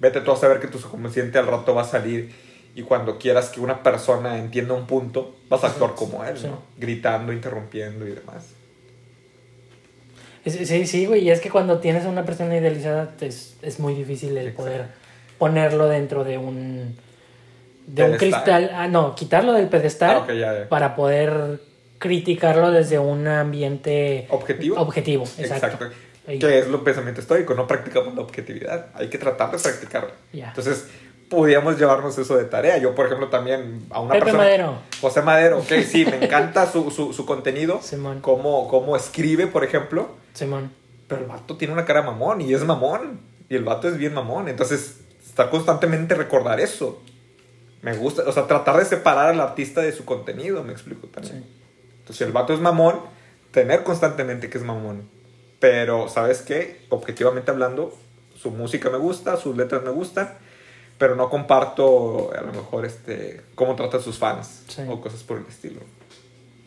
[0.00, 2.34] vete tú a saber que tu subconsciente al rato va a salir
[2.74, 6.46] y cuando quieras que una persona entienda un punto, vas a actuar como él, Sí.
[6.46, 6.62] ¿no?
[6.76, 8.46] Gritando, interrumpiendo y demás.
[10.46, 11.22] Sí, sí, güey.
[11.22, 14.62] Y es que cuando tienes a una persona idealizada es, es muy difícil el Exacto.
[14.62, 14.86] poder
[15.38, 16.96] ponerlo dentro de un
[17.94, 18.70] de un cristal.
[18.74, 20.68] Ah, no, quitarlo del pedestal Ah, ya, ya.
[20.68, 21.60] para poder
[21.98, 24.76] criticarlo desde un ambiente ¿Objetivo?
[24.80, 25.24] objetivo.
[25.38, 25.86] Exacto.
[26.26, 26.38] Ahí.
[26.38, 30.10] Que es lo pensamiento estoico, no practicamos la objetividad, hay que tratar de practicarla.
[30.32, 30.48] Ya.
[30.48, 30.86] Entonces,
[31.28, 32.78] podríamos llevarnos eso de tarea.
[32.78, 34.44] Yo, por ejemplo, también a una Pepe persona...
[34.44, 34.74] Madero.
[35.00, 38.20] José Madero, ok, sí, me encanta su, su, su contenido, Simón.
[38.20, 40.72] cómo, cómo escribe, por ejemplo, Simón.
[41.08, 44.14] pero el vato tiene una cara mamón y es mamón, y el vato es bien
[44.14, 47.02] mamón, entonces estar constantemente recordar eso.
[47.82, 51.42] Me gusta, o sea, tratar de separar al artista de su contenido, me explico también.
[51.44, 51.50] Sí.
[52.00, 53.00] Entonces, si el vato es mamón,
[53.52, 55.08] tener constantemente que es mamón.
[55.60, 56.80] Pero, ¿sabes qué?
[56.90, 57.96] Objetivamente hablando,
[58.34, 60.34] su música me gusta, sus letras me gustan,
[60.98, 64.82] pero no comparto a lo mejor este cómo trata a sus fans Sí.
[64.88, 65.80] o cosas por el estilo.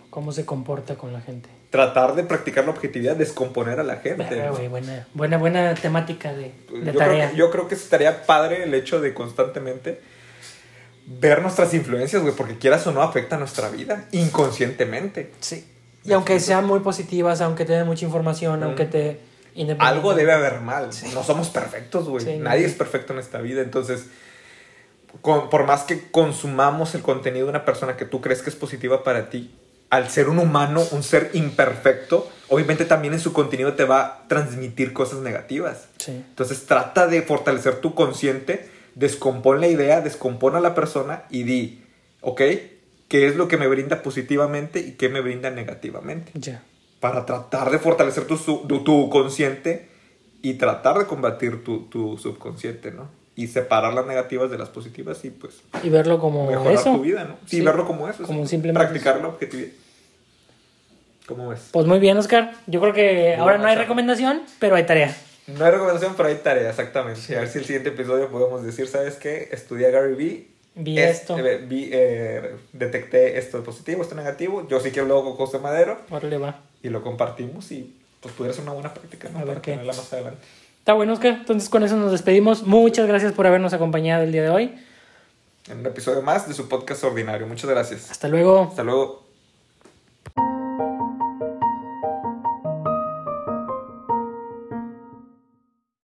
[0.09, 1.49] Cómo se comporta con la gente.
[1.72, 4.24] Tratar de practicar la objetividad, descomponer a la gente.
[4.24, 4.53] Verga, ¿no?
[4.55, 7.18] güey, buena, buena, buena temática de, de yo, tarea.
[7.26, 9.99] creo que, yo creo que estaría padre el hecho de constantemente
[11.06, 15.32] ver nuestras influencias, güey, porque quieras o no afecta nuestra vida inconscientemente.
[15.39, 15.68] Sí.
[16.06, 18.64] Y aunque sean muy positivas, aunque te den mucha información, Mm.
[18.64, 19.20] aunque te...
[19.80, 20.89] Algo debe haber mal.
[21.14, 22.26] No somos perfectos, güey.
[22.26, 22.68] Sí, Nadie no.
[22.68, 23.62] es perfecto en esta vida.
[23.62, 24.06] Entonces,
[25.22, 28.56] con- por más que consumamos el contenido de una persona que tú crees que es
[28.56, 29.54] positiva para ti,
[29.91, 34.28] al ser un humano, un ser imperfecto, obviamente también en su contenido te va a
[34.28, 35.86] transmitir cosas negativas.
[35.99, 36.12] Sí.
[36.12, 41.84] Entonces trata de fortalecer tu consciente, descompón la idea, descompón a la persona y di,
[42.22, 42.41] ¿ok?
[43.08, 46.32] ¿Qué es lo que me brinda positivamente y qué me brinda negativamente?
[46.36, 46.64] Ya.
[47.00, 49.88] Para tratar de fortalecer tu, tu, tu consciente
[50.41, 53.08] y tratar de combatir tu, tu subconsciente, ¿no?
[53.36, 56.96] Y separar las negativas de las positivas y pues Y verlo como mejorar eso.
[56.96, 57.36] tu vida, ¿no?
[57.48, 57.62] Sí, Sí.
[57.62, 58.24] verlo como eso.
[58.24, 59.70] Como simplemente Practicar la objetividad.
[61.28, 61.70] ¿Cómo ves?
[61.72, 62.54] Pues muy bien, Oscar.
[62.68, 65.16] Yo creo que ahora no hay recomendación, pero hay tarea.
[65.48, 67.36] No hay recomendación, pero hay tarea, exactamente.
[67.36, 69.50] A ver si el siguiente episodio podemos decir, ¿sabes qué?
[69.52, 70.48] Estudié a Gary Vee.
[70.76, 71.38] Vi es- esto.
[71.38, 74.68] eh, vi, eh, detecté esto positivo, esto negativo.
[74.70, 76.62] Yo sí que hablo con José Madero Órale, va.
[76.82, 79.38] y lo compartimos y pues pudiera ser una buena práctica, ¿no?
[79.38, 79.72] A ver Para qué.
[79.72, 80.39] tenerla más adelante.
[80.80, 81.34] Está bueno, Oscar.
[81.41, 82.64] Entonces con eso nos despedimos.
[82.64, 84.74] Muchas gracias por habernos acompañado el día de hoy.
[85.70, 87.46] En un episodio más de su podcast ordinario.
[87.48, 88.10] Muchas gracias.
[88.10, 88.64] Hasta luego.
[88.70, 89.22] Hasta luego.